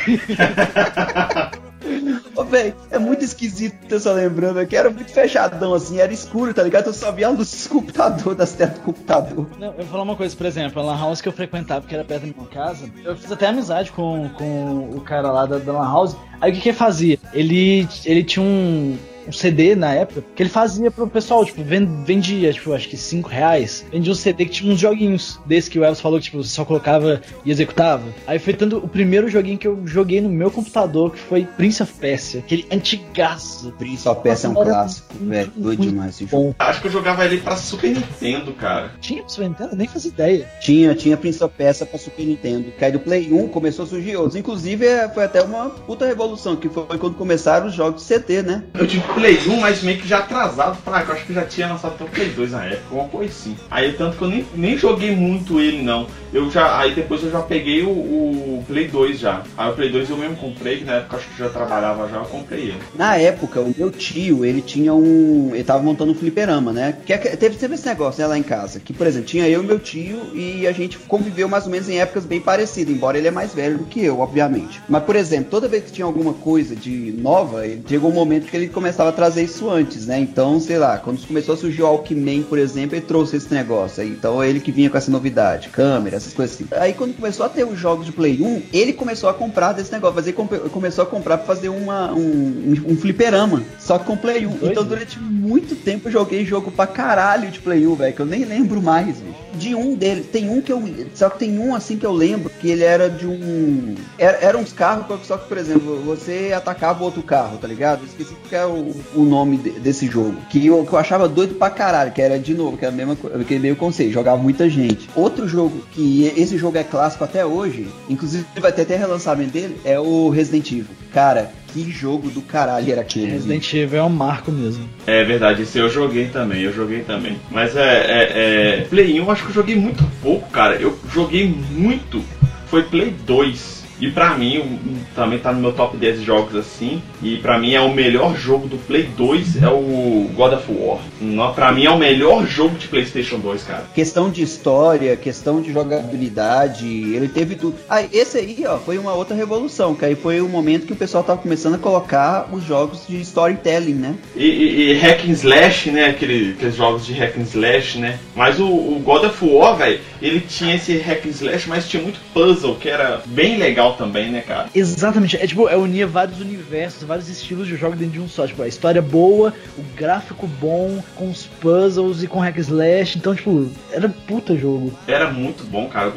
Ô, 2.36 2.44
velho, 2.44 2.74
é 2.90 2.98
muito 2.98 3.24
esquisito 3.24 3.94
essa 3.94 4.12
lembrando 4.12 4.58
aqui. 4.58 4.76
Era 4.76 4.90
muito 4.90 5.10
fechadão, 5.10 5.72
assim, 5.74 5.98
era 5.98 6.12
escuro, 6.12 6.52
tá 6.52 6.62
ligado? 6.62 6.86
Eu 6.88 6.92
só 6.92 7.10
via 7.10 7.26
a 7.26 7.30
luz 7.30 7.64
do 7.64 7.68
computador, 7.70 8.34
das 8.34 8.52
telas 8.52 8.74
do 8.74 8.80
computador. 8.80 9.46
Não, 9.58 9.68
eu 9.68 9.78
vou 9.78 9.86
falar 9.86 10.02
uma 10.02 10.16
coisa, 10.16 10.36
por 10.36 10.46
exemplo, 10.46 10.80
a 10.80 10.84
Lan 10.84 10.98
House 10.98 11.20
que 11.20 11.28
eu 11.28 11.32
frequentava, 11.32 11.86
que 11.86 11.94
era 11.94 12.04
perto 12.04 12.26
da 12.26 12.32
minha 12.32 12.48
casa, 12.48 12.88
eu 13.04 13.16
fiz 13.16 13.32
até 13.32 13.46
amizade 13.46 13.90
com, 13.92 14.28
com 14.30 14.90
o 14.94 15.00
cara 15.00 15.32
lá 15.32 15.46
da, 15.46 15.58
da 15.58 15.72
Lan 15.72 15.90
House. 15.90 16.16
Aí 16.40 16.52
o 16.52 16.54
que 16.54 16.60
que 16.60 16.68
ele 16.68 16.76
fazia? 16.76 17.18
Ele, 17.32 17.88
ele 18.04 18.22
tinha 18.22 18.44
um 18.44 18.96
um 19.28 19.32
CD 19.32 19.74
na 19.74 19.92
época 19.92 20.24
que 20.34 20.42
ele 20.42 20.50
fazia 20.50 20.90
pro 20.90 21.06
pessoal, 21.08 21.44
tipo, 21.44 21.62
vendia, 21.62 22.52
tipo, 22.52 22.72
acho 22.72 22.88
que 22.88 22.96
5 22.96 23.28
reais. 23.28 23.84
Vendia 23.90 24.12
um 24.12 24.14
CD 24.14 24.46
que 24.46 24.52
tinha 24.52 24.72
uns 24.72 24.80
joguinhos 24.80 25.38
desse 25.46 25.70
que 25.70 25.78
o 25.78 25.84
Elvis 25.84 26.00
falou 26.00 26.18
que, 26.18 26.26
tipo, 26.26 26.42
você 26.42 26.50
só 26.50 26.64
colocava 26.64 27.20
e 27.44 27.50
executava. 27.50 28.04
Aí 28.26 28.38
foi 28.38 28.54
tanto 28.54 28.78
o 28.78 28.88
primeiro 28.88 29.28
joguinho 29.28 29.58
que 29.58 29.66
eu 29.66 29.86
joguei 29.86 30.20
no 30.20 30.28
meu 30.28 30.50
computador, 30.50 31.12
que 31.12 31.18
foi 31.18 31.44
Prince 31.44 31.82
of 31.82 31.92
Persia, 31.94 32.40
aquele 32.40 32.66
antigaço. 32.70 33.72
Prince 33.72 34.08
of 34.08 34.22
Persia 34.22 34.48
é 34.48 34.50
um 34.50 34.54
clássico, 34.54 35.14
velho, 35.20 35.52
doido 35.56 35.82
demais 35.82 36.14
esse 36.14 36.26
jogo. 36.26 36.54
Acho 36.58 36.80
que 36.80 36.88
eu 36.88 36.92
jogava 36.92 37.24
ele 37.24 37.38
pra 37.38 37.56
Super 37.56 37.90
Nintendo, 37.90 38.52
cara. 38.52 38.92
Tinha 39.00 39.20
pra 39.22 39.28
Super 39.28 39.48
Nintendo? 39.48 39.76
Nem 39.76 39.86
fazia 39.86 40.10
ideia. 40.10 40.48
Tinha, 40.60 40.94
tinha 40.94 41.16
Prince 41.16 41.42
of 41.42 41.54
Persia 41.56 41.86
pra 41.86 41.98
Super 41.98 42.24
Nintendo. 42.24 42.70
Que 42.78 42.84
aí 42.84 42.92
do 42.92 43.00
Play 43.00 43.32
1 43.32 43.48
começou 43.48 43.84
a 43.84 43.88
surgir 43.88 44.16
outros. 44.16 44.36
Inclusive, 44.36 44.86
é, 44.86 45.08
foi 45.08 45.24
até 45.24 45.42
uma 45.42 45.70
puta 45.70 46.06
revolução, 46.06 46.56
que 46.56 46.68
foi 46.68 46.98
quando 46.98 47.14
começaram 47.14 47.66
os 47.66 47.74
jogos 47.74 48.06
de 48.06 48.14
CT, 48.14 48.42
né? 48.42 48.64
Eu 48.74 48.86
tive 48.86 49.06
Play 49.18 49.38
1, 49.46 49.60
mas 49.60 49.82
meio 49.82 49.98
que 49.98 50.08
já 50.08 50.18
atrasado. 50.18 50.78
Pra, 50.82 51.02
eu 51.02 51.12
acho 51.12 51.26
que 51.26 51.32
já 51.32 51.44
tinha 51.44 51.68
lançado 51.68 52.02
o 52.04 52.08
Play 52.08 52.28
2 52.28 52.52
na 52.52 52.64
época, 52.64 52.94
uma 52.94 53.08
coisa 53.08 53.30
assim. 53.30 53.56
Aí 53.70 53.92
tanto 53.92 54.16
que 54.16 54.22
eu 54.22 54.28
nem, 54.28 54.46
nem 54.54 54.78
joguei 54.78 55.14
muito 55.14 55.60
ele 55.60 55.82
não. 55.82 56.06
Eu 56.32 56.50
já, 56.50 56.78
aí 56.78 56.94
depois 56.94 57.22
eu 57.22 57.30
já 57.30 57.40
peguei 57.40 57.82
o, 57.82 57.88
o 57.88 58.64
Play 58.66 58.86
2 58.86 59.18
já. 59.18 59.42
Aí 59.56 59.70
o 59.70 59.74
Play 59.74 59.90
2 59.90 60.10
eu 60.10 60.16
mesmo 60.16 60.36
comprei, 60.36 60.78
que 60.78 60.84
na 60.84 60.94
época 60.94 61.16
acho 61.16 61.28
que 61.28 61.38
já 61.38 61.48
trabalhava 61.48 62.08
já, 62.08 62.18
eu 62.18 62.24
comprei 62.24 62.60
ele. 62.60 62.78
Na 62.94 63.16
época, 63.16 63.60
o 63.60 63.74
meu 63.76 63.90
tio, 63.90 64.44
ele 64.44 64.60
tinha 64.60 64.94
um. 64.94 65.50
Ele 65.52 65.64
tava 65.64 65.82
montando 65.82 66.12
um 66.12 66.14
fliperama, 66.14 66.72
né? 66.72 66.96
Que 67.04 67.12
é, 67.12 67.18
teve, 67.18 67.56
teve 67.56 67.74
esse 67.74 67.86
negócio, 67.86 68.20
né, 68.20 68.26
lá 68.26 68.38
em 68.38 68.42
casa. 68.42 68.78
Que, 68.78 68.92
por 68.92 69.06
exemplo, 69.06 69.26
tinha 69.26 69.48
eu 69.48 69.62
e 69.62 69.66
meu 69.66 69.78
tio 69.78 70.30
e 70.34 70.66
a 70.66 70.72
gente 70.72 70.98
conviveu 70.98 71.48
mais 71.48 71.64
ou 71.64 71.70
menos 71.70 71.88
em 71.88 71.98
épocas 71.98 72.24
bem 72.24 72.40
parecidas, 72.40 72.94
embora 72.94 73.18
ele 73.18 73.28
é 73.28 73.32
mais 73.32 73.54
velho 73.54 73.78
do 73.78 73.84
que 73.84 74.04
eu, 74.04 74.20
obviamente. 74.20 74.80
Mas, 74.88 75.02
por 75.02 75.16
exemplo, 75.16 75.50
toda 75.50 75.68
vez 75.68 75.84
que 75.84 75.92
tinha 75.92 76.04
alguma 76.04 76.34
coisa 76.34 76.76
de 76.76 77.12
nova, 77.18 77.64
chegou 77.88 78.10
um 78.10 78.14
momento 78.14 78.46
que 78.46 78.56
ele 78.56 78.68
começava 78.68 79.07
trazer 79.12 79.42
isso 79.42 79.70
antes, 79.70 80.06
né? 80.06 80.18
Então, 80.18 80.60
sei 80.60 80.78
lá, 80.78 80.98
quando 80.98 81.26
começou 81.26 81.54
a 81.54 81.56
surgir 81.56 81.82
o 81.82 81.86
Alckmin, 81.86 82.42
por 82.42 82.58
exemplo, 82.58 82.96
ele 82.96 83.04
trouxe 83.04 83.36
esse 83.36 83.52
negócio. 83.52 84.02
Aí, 84.02 84.10
então, 84.10 84.42
ele 84.42 84.60
que 84.60 84.72
vinha 84.72 84.90
com 84.90 84.96
essa 84.96 85.10
novidade, 85.10 85.68
câmera, 85.68 86.16
essas 86.16 86.32
coisas 86.32 86.54
assim. 86.54 86.66
Aí, 86.72 86.92
quando 86.92 87.14
começou 87.14 87.46
a 87.46 87.48
ter 87.48 87.64
os 87.64 87.78
jogos 87.78 88.06
de 88.06 88.12
Play 88.12 88.42
1, 88.42 88.62
ele 88.72 88.92
começou 88.92 89.28
a 89.28 89.34
comprar 89.34 89.72
desse 89.72 89.92
negócio, 89.92 90.14
fazer, 90.14 90.32
começou 90.32 91.04
a 91.04 91.06
comprar 91.06 91.38
pra 91.38 91.46
fazer 91.46 91.68
uma, 91.68 92.12
um, 92.12 92.74
um 92.86 92.96
fliperama, 92.96 93.62
só 93.78 93.98
que 93.98 94.04
com 94.04 94.16
Play 94.16 94.46
1. 94.46 94.58
Então, 94.62 94.84
durante 94.84 95.18
muito 95.18 95.74
tempo, 95.76 96.08
eu 96.08 96.12
joguei 96.12 96.44
jogo 96.44 96.70
pra 96.70 96.86
caralho 96.86 97.50
de 97.50 97.60
Play 97.60 97.86
1, 97.86 97.94
velho, 97.94 98.14
que 98.14 98.20
eu 98.20 98.26
nem 98.26 98.44
lembro 98.44 98.82
mais, 98.82 99.18
velho 99.18 99.48
de 99.58 99.74
um 99.74 99.94
deles. 99.94 100.26
Tem 100.30 100.48
um 100.48 100.62
que 100.62 100.72
eu. 100.72 100.82
Só 101.14 101.28
que 101.28 101.38
tem 101.38 101.58
um 101.58 101.74
assim 101.74 101.98
que 101.98 102.06
eu 102.06 102.12
lembro 102.12 102.50
que 102.50 102.70
ele 102.70 102.84
era 102.84 103.10
de 103.10 103.26
um. 103.26 103.94
Era, 104.16 104.38
era 104.38 104.58
uns 104.58 104.72
carros, 104.72 105.06
só 105.26 105.36
que, 105.36 105.48
por 105.48 105.58
exemplo, 105.58 106.00
você 106.02 106.52
atacava 106.54 107.04
outro 107.04 107.22
carro, 107.22 107.58
tá 107.58 107.66
ligado? 107.66 108.00
Eu 108.02 108.06
esqueci 108.06 108.34
qual 108.48 108.62
é 108.62 108.66
o, 108.66 108.87
o 109.14 109.24
nome 109.24 109.56
de, 109.56 109.70
desse 109.70 110.06
jogo. 110.06 110.36
Que 110.50 110.66
eu, 110.66 110.84
que 110.84 110.92
eu 110.92 110.98
achava 110.98 111.28
doido 111.28 111.54
pra 111.54 111.70
caralho, 111.70 112.12
que 112.12 112.22
era 112.22 112.38
de 112.38 112.54
novo, 112.54 112.76
que 112.76 112.84
era 112.84 112.92
a 112.92 112.96
mesma 112.96 113.16
que 113.16 113.58
meio 113.58 113.76
conceito, 113.76 114.12
jogava 114.12 114.40
muita 114.40 114.68
gente. 114.68 115.08
Outro 115.14 115.48
jogo 115.48 115.82
que 115.92 116.32
esse 116.36 116.56
jogo 116.56 116.78
é 116.78 116.84
clássico 116.84 117.24
até 117.24 117.44
hoje, 117.44 117.88
inclusive 118.08 118.44
vai 118.60 118.72
ter 118.72 118.82
até 118.82 118.96
relançamento 118.96 119.52
dele, 119.52 119.76
é 119.84 119.98
o 119.98 120.28
Resident 120.28 120.70
Evil. 120.72 120.86
Cara, 121.12 121.50
que 121.72 121.90
jogo 121.90 122.30
do 122.30 122.42
caralho 122.42 122.90
era 122.90 123.00
aquele. 123.00 123.26
Resident 123.26 123.72
Evil 123.72 123.98
é 123.98 124.02
um 124.02 124.08
marco 124.08 124.50
mesmo. 124.50 124.88
É 125.06 125.24
verdade, 125.24 125.62
esse 125.62 125.78
eu 125.78 125.88
joguei 125.88 126.28
também, 126.28 126.62
eu 126.62 126.72
joguei 126.72 127.00
também. 127.00 127.38
Mas 127.50 127.76
é, 127.76 127.80
é, 127.80 128.80
é 128.80 128.86
Play 128.88 129.20
1 129.20 129.24
eu 129.24 129.30
acho 129.30 129.44
que 129.44 129.50
eu 129.50 129.54
joguei 129.54 129.76
muito 129.76 130.04
pouco, 130.22 130.48
cara. 130.50 130.76
Eu 130.76 130.98
joguei 131.12 131.46
muito. 131.70 132.22
Foi 132.66 132.82
Play 132.82 133.14
2. 133.26 133.78
E 134.00 134.10
pra 134.10 134.36
mim, 134.36 134.78
também 135.14 135.38
tá 135.38 135.52
no 135.52 135.60
meu 135.60 135.72
top 135.72 135.96
10 135.96 136.22
jogos 136.22 136.54
assim. 136.54 137.02
E 137.22 137.36
pra 137.36 137.58
mim 137.58 137.74
é 137.74 137.80
o 137.80 137.92
melhor 137.92 138.36
jogo 138.36 138.68
do 138.68 138.76
Play 138.76 139.04
2 139.16 139.62
é 139.62 139.68
o 139.68 140.30
God 140.34 140.52
of 140.52 140.64
War. 140.70 140.98
Não, 141.20 141.52
pra 141.52 141.72
mim 141.72 141.84
é 141.84 141.90
o 141.90 141.98
melhor 141.98 142.46
jogo 142.46 142.76
de 142.76 142.88
PlayStation 142.88 143.38
2, 143.38 143.62
cara. 143.64 143.84
Questão 143.94 144.30
de 144.30 144.42
história, 144.42 145.16
questão 145.16 145.60
de 145.60 145.72
jogabilidade, 145.72 146.86
ele 146.86 147.28
teve 147.28 147.56
tudo. 147.56 147.76
Ah, 147.88 148.02
esse 148.02 148.38
aí, 148.38 148.64
ó, 148.66 148.78
foi 148.78 148.98
uma 148.98 149.14
outra 149.14 149.34
revolução, 149.34 149.94
que 149.94 150.04
aí 150.04 150.14
foi 150.14 150.40
o 150.40 150.48
momento 150.48 150.86
que 150.86 150.92
o 150.92 150.96
pessoal 150.96 151.24
tava 151.24 151.40
começando 151.40 151.74
a 151.74 151.78
colocar 151.78 152.48
os 152.52 152.64
jogos 152.64 153.02
de 153.08 153.20
storytelling, 153.20 153.94
né? 153.94 154.14
E, 154.36 154.44
e, 154.44 154.90
e 154.90 154.94
hack 154.94 155.24
and 155.28 155.32
slash, 155.32 155.90
né? 155.90 156.06
Aquele, 156.06 156.52
aqueles 156.52 156.76
jogos 156.76 157.06
de 157.06 157.12
hack 157.14 157.36
and 157.36 157.42
slash, 157.42 157.98
né? 157.98 158.18
Mas 158.34 158.60
o, 158.60 158.66
o 158.66 159.00
God 159.04 159.24
of 159.24 159.44
War, 159.44 159.76
velho, 159.76 160.00
ele 160.20 160.40
tinha 160.40 160.74
esse 160.74 160.96
hack 160.98 161.26
and 161.26 161.30
slash, 161.30 161.68
mas 161.68 161.88
tinha 161.88 162.02
muito 162.02 162.20
puzzle, 162.32 162.76
que 162.76 162.88
era 162.88 163.22
bem 163.26 163.58
legal 163.58 163.94
também, 163.94 164.30
né, 164.30 164.42
cara? 164.42 164.68
Exatamente. 164.74 165.36
É 165.36 165.46
tipo, 165.46 165.68
é 165.68 165.76
unir 165.76 166.06
vários 166.06 166.40
universos, 166.40 167.04
vários 167.04 167.28
estilos 167.28 167.66
de 167.66 167.76
jogo 167.76 167.96
dentro 167.96 168.14
de 168.14 168.20
um 168.20 168.28
só. 168.28 168.46
Tipo, 168.46 168.62
a 168.62 168.68
história 168.68 169.02
boa, 169.02 169.52
o 169.76 169.82
gráfico 169.96 170.46
bom, 170.46 171.02
com 171.14 171.30
os 171.30 171.46
puzzles 171.60 172.22
e 172.22 172.26
com 172.26 172.40
hack 172.40 172.58
slash. 172.58 173.18
Então, 173.18 173.34
tipo, 173.34 173.68
era 173.92 174.08
puta 174.08 174.56
jogo. 174.56 174.92
Era 175.06 175.30
muito 175.30 175.64
bom, 175.64 175.88
cara. 175.88 176.12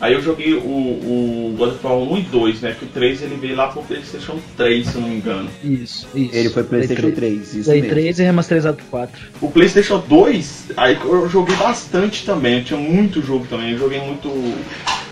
Aí 0.00 0.12
eu 0.12 0.20
joguei 0.20 0.54
o, 0.54 0.58
o 0.58 1.54
God 1.56 1.74
of 1.74 1.86
War 1.86 1.96
1 1.96 2.18
e 2.18 2.22
2, 2.22 2.60
né? 2.60 2.76
Que 2.78 2.84
o 2.84 2.88
3 2.88 3.22
ele 3.22 3.36
veio 3.36 3.56
lá 3.56 3.68
pro 3.68 3.82
PlayStation 3.82 4.38
3, 4.56 4.86
se 4.86 4.94
eu 4.94 5.00
não 5.00 5.08
me 5.08 5.16
engano. 5.16 5.48
Isso, 5.62 6.08
isso. 6.14 6.34
Ele 6.34 6.48
foi 6.48 6.64
PlayStation 6.64 7.10
3, 7.10 7.14
3 7.14 7.54
isso 7.54 7.70
Play 7.70 7.82
3 7.82 8.18
e 8.18 8.22
remasterizado 8.22 8.78
4. 8.90 9.20
O 9.40 9.50
PlayStation 9.50 10.02
2, 10.08 10.72
aí 10.76 10.98
eu 11.02 11.28
joguei 11.28 11.56
bastante 11.56 12.24
também. 12.24 12.58
Eu 12.58 12.64
tinha 12.64 12.80
muito 12.80 13.22
jogo 13.22 13.43
também. 13.48 13.72
Eu 13.72 13.78
joguei 13.78 14.00
muito 14.00 14.28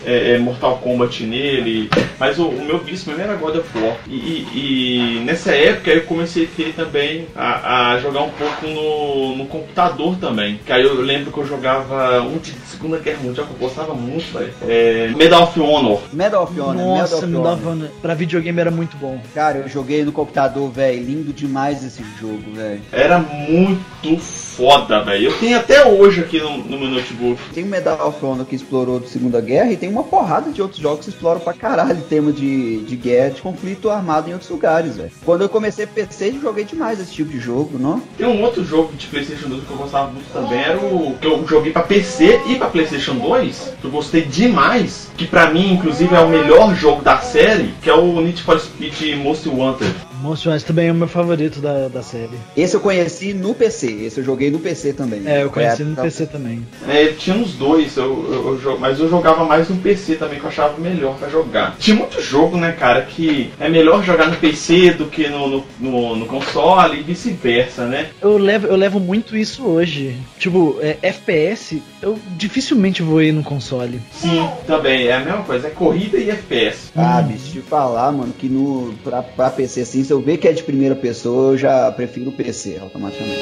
é, 0.05 0.33
é, 0.33 0.39
Mortal 0.39 0.79
Kombat 0.79 1.25
nele, 1.25 1.89
mas 2.19 2.39
o, 2.39 2.47
o, 2.47 2.65
meu 2.65 2.79
vício 2.79 3.09
mesmo 3.09 3.23
era 3.23 3.35
God 3.35 3.57
of 3.57 3.79
War. 3.79 3.97
E, 4.07 4.15
e, 4.15 5.19
e, 5.21 5.25
nessa 5.25 5.53
época 5.53 5.91
eu 5.91 6.03
comecei 6.03 6.45
a 6.45 6.57
ter 6.57 6.73
também 6.75 7.27
a, 7.35 7.93
a 7.93 7.99
jogar 8.01 8.23
um 8.23 8.31
pouco 8.31 8.67
no, 8.67 9.37
no, 9.37 9.47
computador 9.47 10.17
também. 10.17 10.61
Que 10.65 10.73
aí 10.73 10.83
eu 10.83 11.01
lembro 11.01 11.33
que 11.33 11.39
eu 11.39 11.47
jogava 11.47 12.21
um 12.23 12.39
de 12.39 12.53
Segunda 12.67 12.99
Guerra 12.99 13.19
Mundial 13.23 13.47
que 13.47 13.53
eu 13.53 13.59
gostava 13.59 13.95
muito, 13.95 14.33
velho. 14.33 14.53
É, 14.67 15.09
Medal 15.17 15.45
of 15.45 15.61
Honor. 15.61 16.01
Medal 16.13 16.45
of 16.45 16.61
Honor, 16.61 16.75
Nossa, 16.75 17.27
Medal 17.27 17.55
of 17.55 17.67
Honor. 17.67 17.89
Pra 18.01 18.15
videogame 18.15 18.61
era 18.61 18.71
muito 18.71 18.97
bom. 18.97 19.21
Cara, 19.35 19.59
eu 19.59 19.69
joguei 19.69 20.05
no 20.05 20.13
computador, 20.13 20.71
velho. 20.71 21.03
Lindo 21.03 21.33
demais 21.33 21.85
esse 21.85 22.05
jogo, 22.21 22.43
velho. 22.55 22.81
Era 22.91 23.19
muito 23.19 24.19
foda, 24.57 25.03
velho. 25.03 25.27
Eu 25.27 25.39
tenho 25.39 25.59
até 25.59 25.87
hoje 25.87 26.21
aqui 26.21 26.39
no, 26.41 26.59
no, 26.59 26.79
meu 26.79 26.89
notebook. 26.89 27.41
Tem 27.55 27.65
o 27.65 27.67
Medal 27.67 28.09
of 28.09 28.25
Honor 28.25 28.45
que 28.45 28.55
explorou 28.55 29.01
de 29.01 29.09
Segunda 29.09 29.41
Guerra 29.41 29.73
e 29.73 29.77
tem 29.77 29.89
uma 29.89 30.05
porrada 30.05 30.51
de 30.51 30.61
outros 30.61 30.81
jogos 30.81 31.05
que 31.05 31.11
exploram 31.11 31.41
pra 31.41 31.53
caralho 31.53 32.01
tema 32.03 32.33
de, 32.33 32.79
de 32.83 32.97
guerra, 32.97 33.31
de 33.31 33.43
conflito 33.43 33.89
armado 33.89 34.29
em 34.29 34.33
outros 34.33 34.51
lugares, 34.51 34.97
velho. 34.97 35.11
Quando 35.25 35.43
eu 35.43 35.49
comecei 35.49 35.87
PC, 35.87 36.31
eu 36.31 36.41
joguei 36.41 36.65
demais 36.65 37.01
esse 37.01 37.13
tipo 37.13 37.31
de 37.31 37.39
jogo, 37.39 37.79
não? 37.79 38.01
Tem 38.17 38.27
um 38.27 38.43
outro 38.43 38.65
jogo 38.65 38.93
de 38.95 39.07
PlayStation 39.07 39.49
2 39.49 39.65
que 39.65 39.71
eu 39.71 39.77
gostava 39.77 40.11
muito 40.11 40.31
também, 40.33 40.61
era 40.61 40.79
o 40.79 41.17
que 41.21 41.27
eu 41.27 41.47
joguei 41.47 41.73
pra 41.73 41.83
PC 41.83 42.41
e 42.47 42.57
pra 42.57 42.69
PlayStation 42.69 43.15
2, 43.15 43.75
que 43.81 43.85
eu 43.85 43.91
gostei 43.91 44.23
demais, 44.23 45.11
que 45.17 45.27
pra 45.27 45.51
mim, 45.51 45.75
inclusive, 45.75 46.15
é 46.15 46.21
o 46.21 46.29
melhor 46.29 46.75
jogo 46.75 47.03
da 47.03 47.19
série, 47.19 47.75
que 47.83 47.89
é 47.89 47.95
o 47.95 48.21
Need 48.21 48.43
for 48.43 48.59
Speed 48.61 49.17
Most 49.17 49.49
Wanted. 49.49 50.12
Most 50.23 50.49
Wanted 50.49 50.65
também 50.65 50.87
é 50.87 50.93
o 50.93 50.95
meu 50.95 51.09
favorito 51.09 51.61
da, 51.61 51.89
da 51.89 52.01
série. 52.01 52.39
Esse 52.57 52.77
eu 52.77 52.81
conheci 52.81 53.35
no 53.35 53.55
PC, 53.55 54.05
esse 54.05 54.21
eu 54.21 54.25
joguei 54.25 54.53
no 54.53 54.61
PC 54.61 54.93
também. 54.93 55.23
É, 55.27 55.43
eu 55.43 55.51
conheci 55.51 55.83
no 55.83 55.97
PC 55.97 56.27
também. 56.27 56.65
É, 56.89 57.07
tinha 57.09 57.35
uns 57.35 57.55
dois, 57.55 57.97
eu, 57.97 58.05
eu, 58.05 58.61
eu, 58.63 58.79
mas 58.79 59.01
eu 59.01 59.11
jogava 59.11 59.45
mais 59.45 59.69
no 59.69 59.77
PC 59.77 60.15
também, 60.15 60.39
que 60.39 60.45
eu 60.45 60.49
achava 60.49 60.79
melhor 60.79 61.17
pra 61.17 61.29
jogar. 61.29 61.75
Tinha 61.77 61.97
muito 61.97 62.23
jogo, 62.23 62.57
né, 62.57 62.71
cara, 62.71 63.03
que 63.03 63.51
é 63.59 63.69
melhor 63.69 64.05
jogar 64.05 64.29
no 64.29 64.37
PC 64.37 64.93
do 64.93 65.07
que 65.07 65.29
no, 65.29 65.49
no, 65.49 65.65
no, 65.81 66.17
no 66.17 66.27
console 66.27 67.01
e 67.01 67.03
vice-versa, 67.03 67.87
né? 67.87 68.11
Eu 68.21 68.39
levo, 68.39 68.69
eu 68.69 68.77
levo 68.77 69.01
muito 69.01 69.37
isso 69.37 69.67
hoje. 69.67 70.17
Tipo, 70.39 70.79
é, 70.81 70.99
FPS, 71.03 71.83
eu 72.01 72.17
dificilmente 72.37 73.03
vou 73.03 73.21
ir 73.21 73.33
no 73.33 73.43
console. 73.43 74.01
Sim, 74.13 74.49
também, 74.69 75.09
é 75.09 75.15
a 75.15 75.21
mesma 75.21 75.43
coisa, 75.43 75.67
é 75.67 75.71
corrida 75.71 76.17
e 76.17 76.31
FPS. 76.31 76.93
Ah, 76.95 77.21
bicho, 77.21 77.51
te 77.51 77.61
falar, 77.61 78.13
mano, 78.13 78.33
que 78.33 78.49
no, 78.49 78.95
pra, 79.03 79.21
pra 79.23 79.51
PC 79.51 79.81
assim, 79.81 80.05
eu 80.13 80.21
ver 80.21 80.37
que 80.37 80.47
é 80.47 80.53
de 80.53 80.63
primeira 80.63 80.95
pessoa, 80.95 81.53
eu 81.53 81.59
já 81.59 81.91
prefiro 81.91 82.29
o 82.29 82.33
PC 82.33 82.79
automaticamente. 82.79 83.41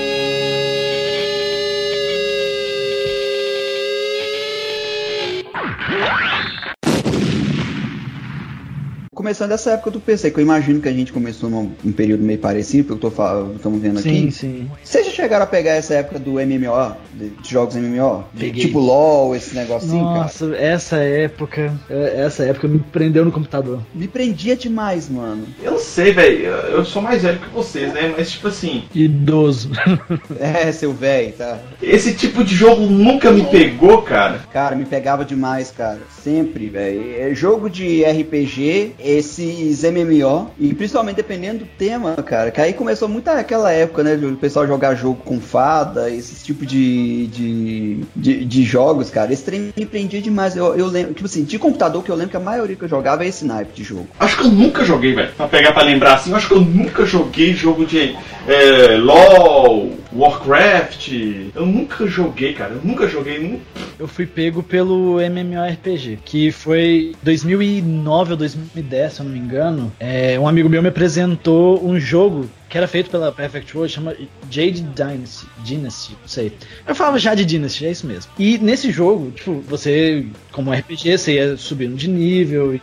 Começando 9.20 9.52
essa 9.52 9.72
época 9.72 9.90
do 9.90 10.00
PC, 10.00 10.30
que 10.30 10.40
eu 10.40 10.42
imagino 10.42 10.80
que 10.80 10.88
a 10.88 10.92
gente 10.92 11.12
começou 11.12 11.50
num, 11.50 11.72
num 11.84 11.92
período 11.92 12.22
meio 12.22 12.38
parecido, 12.38 12.96
pelo 12.96 12.98
que 12.98 13.56
estamos 13.56 13.82
vendo 13.82 13.98
aqui. 13.98 14.08
Sim, 14.08 14.30
sim. 14.30 14.70
Vocês 14.82 15.04
já 15.04 15.12
chegaram 15.12 15.44
a 15.44 15.46
pegar 15.46 15.72
essa 15.72 15.92
época 15.92 16.18
do 16.18 16.32
MMO, 16.32 16.96
de, 17.12 17.28
de 17.28 17.50
jogos 17.50 17.76
MMO? 17.76 18.24
Peguei. 18.38 18.64
Tipo 18.64 18.78
LOL, 18.78 19.36
esse 19.36 19.54
negocinho, 19.54 20.02
Nossa, 20.02 20.46
cara? 20.46 20.62
essa 20.62 20.96
época, 20.96 21.70
é, 21.90 22.22
essa 22.22 22.44
época 22.44 22.66
me 22.66 22.78
prendeu 22.78 23.22
no 23.22 23.30
computador. 23.30 23.82
Me 23.94 24.08
prendia 24.08 24.56
demais, 24.56 25.10
mano. 25.10 25.46
Eu 25.62 25.72
não 25.72 25.78
sei, 25.78 26.14
velho, 26.14 26.46
eu 26.46 26.82
sou 26.86 27.02
mais 27.02 27.22
velho 27.22 27.40
que 27.40 27.50
vocês, 27.50 27.92
né? 27.92 28.14
Mas 28.16 28.30
tipo 28.30 28.48
assim... 28.48 28.84
Idoso. 28.94 29.70
é, 30.40 30.72
seu 30.72 30.94
velho, 30.94 31.34
tá? 31.34 31.58
Esse 31.82 32.14
tipo 32.14 32.42
de 32.42 32.54
jogo 32.54 32.86
nunca 32.86 33.30
me 33.30 33.44
pegou, 33.44 34.00
cara. 34.00 34.40
Cara, 34.50 34.74
me 34.74 34.86
pegava 34.86 35.26
demais, 35.26 35.70
cara. 35.70 36.00
Sempre, 36.24 36.70
velho. 36.70 37.20
É 37.20 37.34
jogo 37.34 37.68
de 37.68 38.02
RPG 38.02 38.94
esses 39.10 39.82
MMO, 39.82 40.50
e 40.58 40.74
principalmente 40.74 41.16
dependendo 41.16 41.60
do 41.60 41.66
tema, 41.66 42.14
cara, 42.16 42.50
que 42.50 42.60
aí 42.60 42.72
começou 42.72 43.08
muito 43.08 43.28
aquela 43.28 43.72
época, 43.72 44.02
né, 44.02 44.14
o 44.14 44.36
pessoal 44.36 44.66
jogar 44.66 44.94
jogo 44.94 45.20
com 45.24 45.40
fada, 45.40 46.10
esse 46.10 46.44
tipo 46.44 46.64
de, 46.64 47.26
de, 47.28 48.00
de, 48.14 48.44
de 48.44 48.64
jogos, 48.64 49.10
cara, 49.10 49.32
esse 49.32 49.44
trem 49.44 49.72
me 49.76 49.86
prendia 49.86 50.20
demais. 50.20 50.56
Eu, 50.56 50.74
eu 50.74 50.86
lembro, 50.86 51.14
tipo 51.14 51.26
assim, 51.26 51.44
de 51.44 51.58
computador 51.58 52.02
que 52.02 52.10
eu 52.10 52.16
lembro 52.16 52.30
que 52.30 52.36
a 52.36 52.40
maioria 52.40 52.76
que 52.76 52.84
eu 52.84 52.88
jogava 52.88 53.24
é 53.24 53.28
esse 53.28 53.44
naipe 53.44 53.72
de 53.72 53.84
jogo. 53.84 54.08
Acho 54.18 54.36
que 54.36 54.44
eu 54.44 54.50
nunca 54.50 54.84
joguei, 54.84 55.14
velho, 55.14 55.32
pra 55.36 55.48
pegar 55.48 55.72
pra 55.72 55.82
lembrar 55.82 56.14
assim, 56.14 56.32
acho 56.34 56.48
que 56.48 56.54
eu 56.54 56.60
nunca 56.60 57.04
joguei 57.04 57.52
jogo 57.52 57.84
de 57.84 58.16
é, 58.46 58.96
LOL, 58.96 59.92
Warcraft. 60.12 61.12
Eu 61.54 61.66
nunca 61.66 62.06
joguei, 62.06 62.52
cara. 62.52 62.72
Eu 62.74 62.80
nunca 62.82 63.06
joguei. 63.06 63.60
Eu 63.98 64.08
fui 64.08 64.26
pego 64.26 64.62
pelo 64.62 65.20
MMORPG, 65.20 66.18
que 66.24 66.50
foi 66.50 67.14
2009 67.22 68.32
ou 68.32 68.36
2010, 68.36 68.99
se 69.08 69.20
eu 69.20 69.24
não 69.24 69.32
me 69.32 69.38
engano. 69.38 69.92
É, 69.98 70.38
um 70.38 70.46
amigo 70.46 70.68
meu 70.68 70.82
me 70.82 70.88
apresentou 70.88 71.84
um 71.84 71.98
jogo 71.98 72.48
que 72.70 72.78
era 72.78 72.86
feito 72.86 73.10
pela 73.10 73.32
Perfect 73.32 73.76
World, 73.76 73.92
chama 73.92 74.14
Jade 74.48 74.82
Dynasty, 74.82 75.46
Dynasty, 75.64 76.16
não 76.20 76.28
sei. 76.28 76.56
Eu 76.86 76.94
falava 76.94 77.18
já 77.18 77.34
de 77.34 77.44
Dynasty, 77.44 77.84
é 77.84 77.90
isso 77.90 78.06
mesmo. 78.06 78.30
E 78.38 78.58
nesse 78.58 78.92
jogo, 78.92 79.32
tipo, 79.32 79.60
você, 79.62 80.24
como 80.52 80.72
RPG, 80.72 81.18
você 81.18 81.34
ia 81.34 81.56
subindo 81.56 81.96
de 81.96 82.08
nível 82.08 82.72
e, 82.72 82.80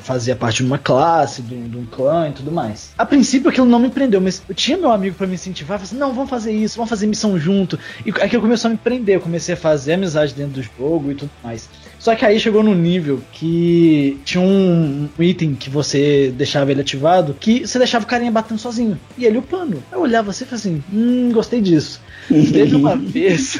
fazia 0.00 0.34
parte 0.34 0.56
de 0.56 0.64
uma 0.64 0.76
classe, 0.76 1.40
de 1.40 1.54
um, 1.54 1.68
de 1.68 1.76
um, 1.76 1.86
clã 1.86 2.30
e 2.30 2.32
tudo 2.32 2.50
mais. 2.50 2.92
A 2.98 3.06
princípio 3.06 3.48
aquilo 3.48 3.66
não 3.66 3.78
me 3.78 3.90
prendeu, 3.90 4.20
mas 4.20 4.42
eu 4.48 4.54
tinha 4.54 4.76
meu 4.76 4.90
amigo 4.90 5.14
para 5.14 5.28
me 5.28 5.34
incentivar, 5.34 5.78
falei 5.78 5.88
assim, 5.88 5.98
não, 5.98 6.12
vamos 6.12 6.28
fazer 6.28 6.52
isso, 6.52 6.76
vamos 6.76 6.90
fazer 6.90 7.06
missão 7.06 7.38
junto. 7.38 7.78
E 8.04 8.10
aquilo 8.10 8.42
começou 8.42 8.68
a 8.68 8.72
me 8.72 8.76
prender, 8.76 9.14
eu 9.14 9.20
comecei 9.20 9.54
a 9.54 9.56
fazer 9.56 9.92
amizade 9.92 10.34
dentro 10.34 10.60
do 10.60 10.62
jogo 10.62 11.12
e 11.12 11.14
tudo 11.14 11.30
mais. 11.44 11.68
Só 11.98 12.14
que 12.14 12.24
aí 12.24 12.38
chegou 12.38 12.62
no 12.62 12.74
nível 12.74 13.20
que 13.32 14.18
tinha 14.24 14.42
um, 14.42 15.08
item 15.18 15.54
que 15.54 15.68
você 15.68 16.32
deixava 16.36 16.70
ele 16.70 16.80
ativado 16.80 17.34
que 17.38 17.66
você 17.66 17.78
deixava 17.78 18.04
o 18.04 18.08
carinha 18.08 18.30
batendo 18.30 18.58
sozinho. 18.58 18.98
E 19.16 19.24
ele 19.24 19.38
upando. 19.38 19.82
Eu 19.90 20.00
olhava 20.00 20.30
assim 20.30 20.44
e 20.44 20.46
falei 20.46 20.60
assim: 20.60 20.84
hum, 20.92 21.30
gostei 21.32 21.60
disso. 21.60 22.00
Teve 22.28 22.76
uma 22.76 22.94
vez. 22.96 23.58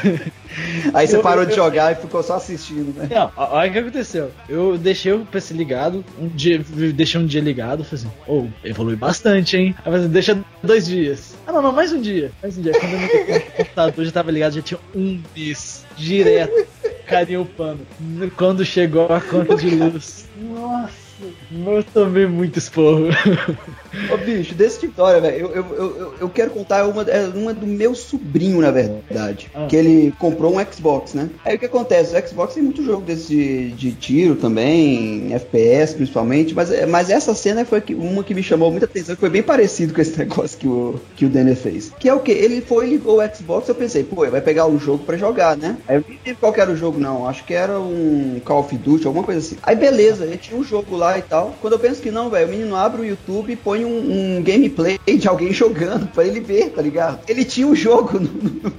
Aí 0.94 1.07
você 1.07 1.16
eu, 1.16 1.20
parou 1.20 1.44
eu, 1.44 1.49
de 1.49 1.55
jogar 1.55 1.92
eu, 1.92 1.99
e 1.99 2.01
ficou 2.01 2.22
só 2.22 2.37
assistindo, 2.37 2.94
né? 2.96 3.09
Não, 3.11 3.31
olha 3.37 3.68
o 3.68 3.72
que 3.72 3.79
aconteceu. 3.79 4.31
Eu 4.49 4.79
deixei 4.79 5.12
o 5.12 5.27
PC 5.27 5.55
ligado, 5.55 6.05
um 6.18 6.29
dia, 6.29 6.64
deixei 6.94 7.20
um 7.20 7.27
dia 7.27 7.40
ligado, 7.40 7.85
falei 7.85 8.05
assim, 8.05 8.14
oh, 8.27 8.46
evolui 8.64 8.96
bastante, 8.96 9.57
hein? 9.57 9.75
Aí 9.79 9.85
falei 9.85 10.01
assim, 10.01 10.09
deixa 10.09 10.38
dois 10.62 10.87
dias. 10.87 11.35
Ah, 11.46 11.53
não, 11.53 11.62
não, 11.62 11.72
mais 11.72 11.92
um 11.92 12.01
dia. 12.01 12.33
Mais 12.42 12.57
um 12.57 12.62
dia. 12.62 12.72
Quando 12.72 12.92
eu 12.94 13.37
o 13.37 13.40
computador 13.40 14.05
já 14.05 14.12
tava 14.12 14.31
ligado, 14.31 14.55
já 14.55 14.62
tinha 14.62 14.81
um 14.94 15.20
mês 15.37 15.85
direto. 15.96 16.66
Carinha 17.07 17.40
upando. 17.40 17.87
Quando 18.37 18.64
chegou 18.64 19.07
a 19.07 19.21
conta 19.21 19.57
de 19.57 19.71
luz. 19.71 20.29
Nossa. 20.37 21.07
Eu 21.51 21.85
tomei 21.85 22.27
muito 22.27 22.59
esporro. 22.59 23.09
Ô 24.12 24.16
bicho, 24.16 24.54
desse 24.54 24.80
tipo 24.80 24.92
história, 24.92 25.20
velho, 25.20 25.37
eu, 25.37 25.50
eu, 25.50 25.76
eu, 25.76 26.14
eu, 26.20 26.28
quero 26.28 26.50
contar 26.50 26.87
uma, 26.87 27.02
é 27.02 27.28
uma 27.28 27.52
do 27.52 27.66
meu 27.66 27.94
sobrinho, 27.94 28.61
na 28.61 28.70
verdade. 28.70 29.50
Ah. 29.54 29.66
Que 29.66 29.76
ele 29.76 30.14
comprou 30.18 30.56
um 30.56 30.72
Xbox, 30.72 31.12
né? 31.12 31.28
Aí 31.44 31.56
o 31.56 31.59
que 31.59 31.66
acontece? 31.66 32.16
O 32.16 32.28
Xbox 32.28 32.54
tem 32.54 32.62
muito 32.62 32.82
jogo 32.82 33.02
desse 33.02 33.26
de, 33.26 33.70
de 33.72 33.92
tiro 33.92 34.37
também, 34.37 35.35
FPS 35.35 35.94
principalmente, 35.94 36.54
mas, 36.54 36.70
é, 36.70 36.87
mas 36.87 37.11
essa 37.11 37.35
cena 37.35 37.64
foi 37.64 37.82
uma 37.90 38.22
que 38.22 38.35
me 38.35 38.42
chamou 38.42 38.70
muita 38.70 38.87
atenção, 38.87 39.14
que 39.14 39.20
foi 39.20 39.30
bem 39.30 39.42
parecido 39.42 39.92
com 39.92 40.00
esse 40.00 40.16
negócio 40.18 40.59
que 40.59 40.66
o, 40.66 41.00
que 41.14 41.24
o 41.24 41.28
Denner 41.28 41.56
fez. 41.56 41.92
Que 41.98 42.09
é 42.09 42.14
o 42.14 42.20
que? 42.20 42.32
Ele 42.32 42.61
foi, 42.61 42.87
ligou 42.87 43.20
o 43.20 43.35
Xbox, 43.35 43.68
eu 43.68 43.74
pensei, 43.74 44.04
pô, 44.04 44.28
vai 44.30 44.40
pegar 44.40 44.66
um 44.66 44.78
jogo 44.78 45.04
pra 45.04 45.16
jogar, 45.16 45.56
né? 45.56 45.76
Aí 45.87 45.96
eu 45.96 46.04
nem 46.09 46.18
lembro 46.24 46.40
qual 46.40 46.54
era 46.56 46.70
o 46.70 46.76
jogo, 46.76 46.98
não. 46.98 47.28
Acho 47.28 47.44
que 47.44 47.54
era 47.54 47.78
um 47.78 48.40
Call 48.44 48.61
of 48.61 48.76
Duty, 48.76 49.06
alguma 49.06 49.24
coisa 49.24 49.40
assim. 49.40 49.56
Aí 49.62 49.76
beleza, 49.76 50.24
ele 50.24 50.37
tinha 50.37 50.59
um 50.59 50.64
jogo 50.64 50.96
lá 50.96 51.18
e 51.18 51.22
tal. 51.22 51.54
Quando 51.61 51.74
eu 51.74 51.78
penso 51.78 52.00
que 52.00 52.11
não, 52.11 52.30
velho, 52.30 52.46
o 52.46 52.50
menino 52.50 52.76
abre 52.76 53.02
o 53.02 53.04
YouTube 53.04 53.52
e 53.52 53.56
põe 53.56 53.85
um, 53.87 54.38
um, 54.38 54.42
gameplay 54.42 54.99
de 55.07 55.29
alguém 55.29 55.53
jogando 55.53 56.07
pra 56.09 56.25
ele 56.25 56.40
ver, 56.40 56.70
tá 56.70 56.83
ligado? 56.83 57.20
Ele 57.29 57.44
tinha 57.44 57.66
um 57.66 57.75
jogo 57.75 58.18
no, 58.18 58.29
no, 58.31 58.72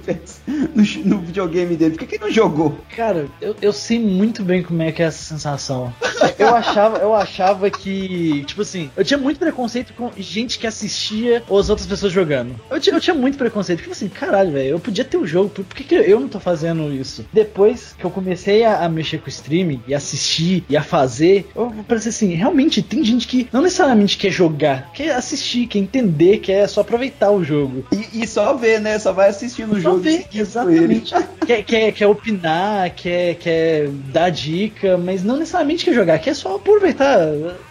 no, 0.74 1.04
no 1.04 1.20
videogame 1.20 1.76
dele. 1.76 1.96
Por 1.96 2.06
que, 2.06 2.18
que 2.18 2.24
não 2.24 2.30
jogou? 2.30 2.78
Cara, 2.94 3.26
eu, 3.40 3.56
eu 3.60 3.72
sei 3.72 3.98
muito 3.98 4.42
bem 4.42 4.62
como 4.62 4.82
é 4.82 4.92
que 4.92 5.02
é 5.02 5.06
essa 5.06 5.22
sensação. 5.22 5.92
Eu 6.38 6.54
achava, 6.54 6.98
eu 6.98 7.14
achava 7.14 7.70
que, 7.70 8.44
tipo 8.44 8.62
assim, 8.62 8.90
eu 8.96 9.04
tinha 9.04 9.18
muito 9.18 9.38
preconceito 9.38 9.92
com 9.94 10.10
gente 10.16 10.58
que 10.58 10.66
assistia 10.66 11.42
as 11.42 11.68
outras 11.68 11.86
pessoas 11.86 12.12
jogando. 12.12 12.54
Eu 12.70 12.80
tinha, 12.80 12.94
eu 12.94 13.00
tinha 13.00 13.14
muito 13.14 13.38
preconceito. 13.38 13.80
Tipo 13.80 13.92
assim, 13.92 14.08
caralho, 14.08 14.52
velho, 14.52 14.68
eu 14.68 14.80
podia 14.80 15.04
ter 15.04 15.16
o 15.16 15.22
um 15.22 15.26
jogo, 15.26 15.50
por, 15.50 15.64
por 15.64 15.76
que, 15.76 15.84
que 15.84 15.94
eu 15.94 16.20
não 16.20 16.28
tô 16.28 16.40
fazendo 16.40 16.92
isso? 16.92 17.24
Depois 17.32 17.94
que 17.98 18.04
eu 18.04 18.10
comecei 18.10 18.64
a, 18.64 18.84
a 18.84 18.88
mexer 18.88 19.18
com 19.18 19.26
o 19.26 19.28
streaming 19.28 19.82
e 19.86 19.94
assistir 19.94 20.64
e 20.68 20.76
a 20.76 20.82
fazer, 20.82 21.48
eu 21.54 21.72
pensei 21.86 22.10
assim, 22.10 22.34
realmente 22.34 22.82
tem 22.82 23.04
gente 23.04 23.26
que 23.26 23.48
não 23.52 23.62
necessariamente 23.62 24.16
quer 24.16 24.30
jogar, 24.30 24.90
quer 24.98 25.14
assistir, 25.14 25.68
quer 25.68 25.78
entender, 25.78 26.38
quer 26.38 26.68
só 26.68 26.80
aproveitar 26.80 27.30
o 27.30 27.44
jogo. 27.44 27.84
E, 27.92 28.22
e 28.22 28.26
só 28.26 28.54
ver, 28.54 28.80
né? 28.80 28.98
Só 28.98 29.12
vai 29.12 29.28
assistindo 29.28 29.76
o 29.76 29.80
jogo. 29.80 30.00
Ver, 30.00 30.26
exatamente. 30.34 31.14
quer, 31.46 31.62
quer, 31.62 31.92
quer 31.92 32.06
opinar, 32.08 32.90
quer, 32.90 33.36
quer 33.36 33.88
dar 34.12 34.28
dica, 34.30 34.98
mas 34.98 35.22
não 35.22 35.36
necessariamente 35.36 35.84
quer 35.84 35.94
jogar, 35.94 36.18
quer 36.18 36.34
só 36.34 36.56
aproveitar, 36.56 37.16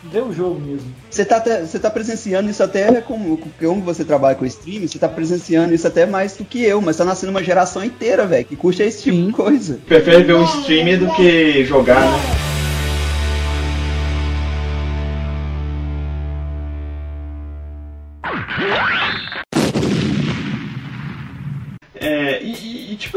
ver 0.06 0.24
o 0.24 0.32
jogo 0.32 0.58
mesmo. 0.58 0.96
Você 1.10 1.26
tá, 1.26 1.40
você 1.40 1.78
tá 1.78 1.90
presenciando 1.90 2.50
isso 2.50 2.64
até 2.64 3.02
como, 3.02 3.38
como 3.60 3.82
você 3.82 4.06
trabalha 4.06 4.36
com 4.36 4.46
stream, 4.46 4.88
você 4.88 4.98
tá 4.98 5.10
presenciando 5.10 5.74
isso 5.74 5.86
até 5.86 6.06
mais 6.06 6.38
do 6.38 6.46
que 6.46 6.64
eu, 6.64 6.82
mas 6.82 6.96
tá 6.96 7.04
nascendo 7.04 7.32
uma 7.32 7.44
geração 7.44 7.84
inteira, 7.84 8.26
velho, 8.26 8.46
que 8.46 8.56
curte 8.56 8.84
esse 8.84 9.04
tipo 9.04 9.18
Sim. 9.18 9.28
de 9.28 9.34
coisa. 9.34 9.80
Prefere 9.86 10.24
ver 10.24 10.36
um 10.36 10.46
streamer 10.46 11.00
do 11.00 11.14
que 11.16 11.66
jogar, 11.66 12.00
né? 12.00 12.37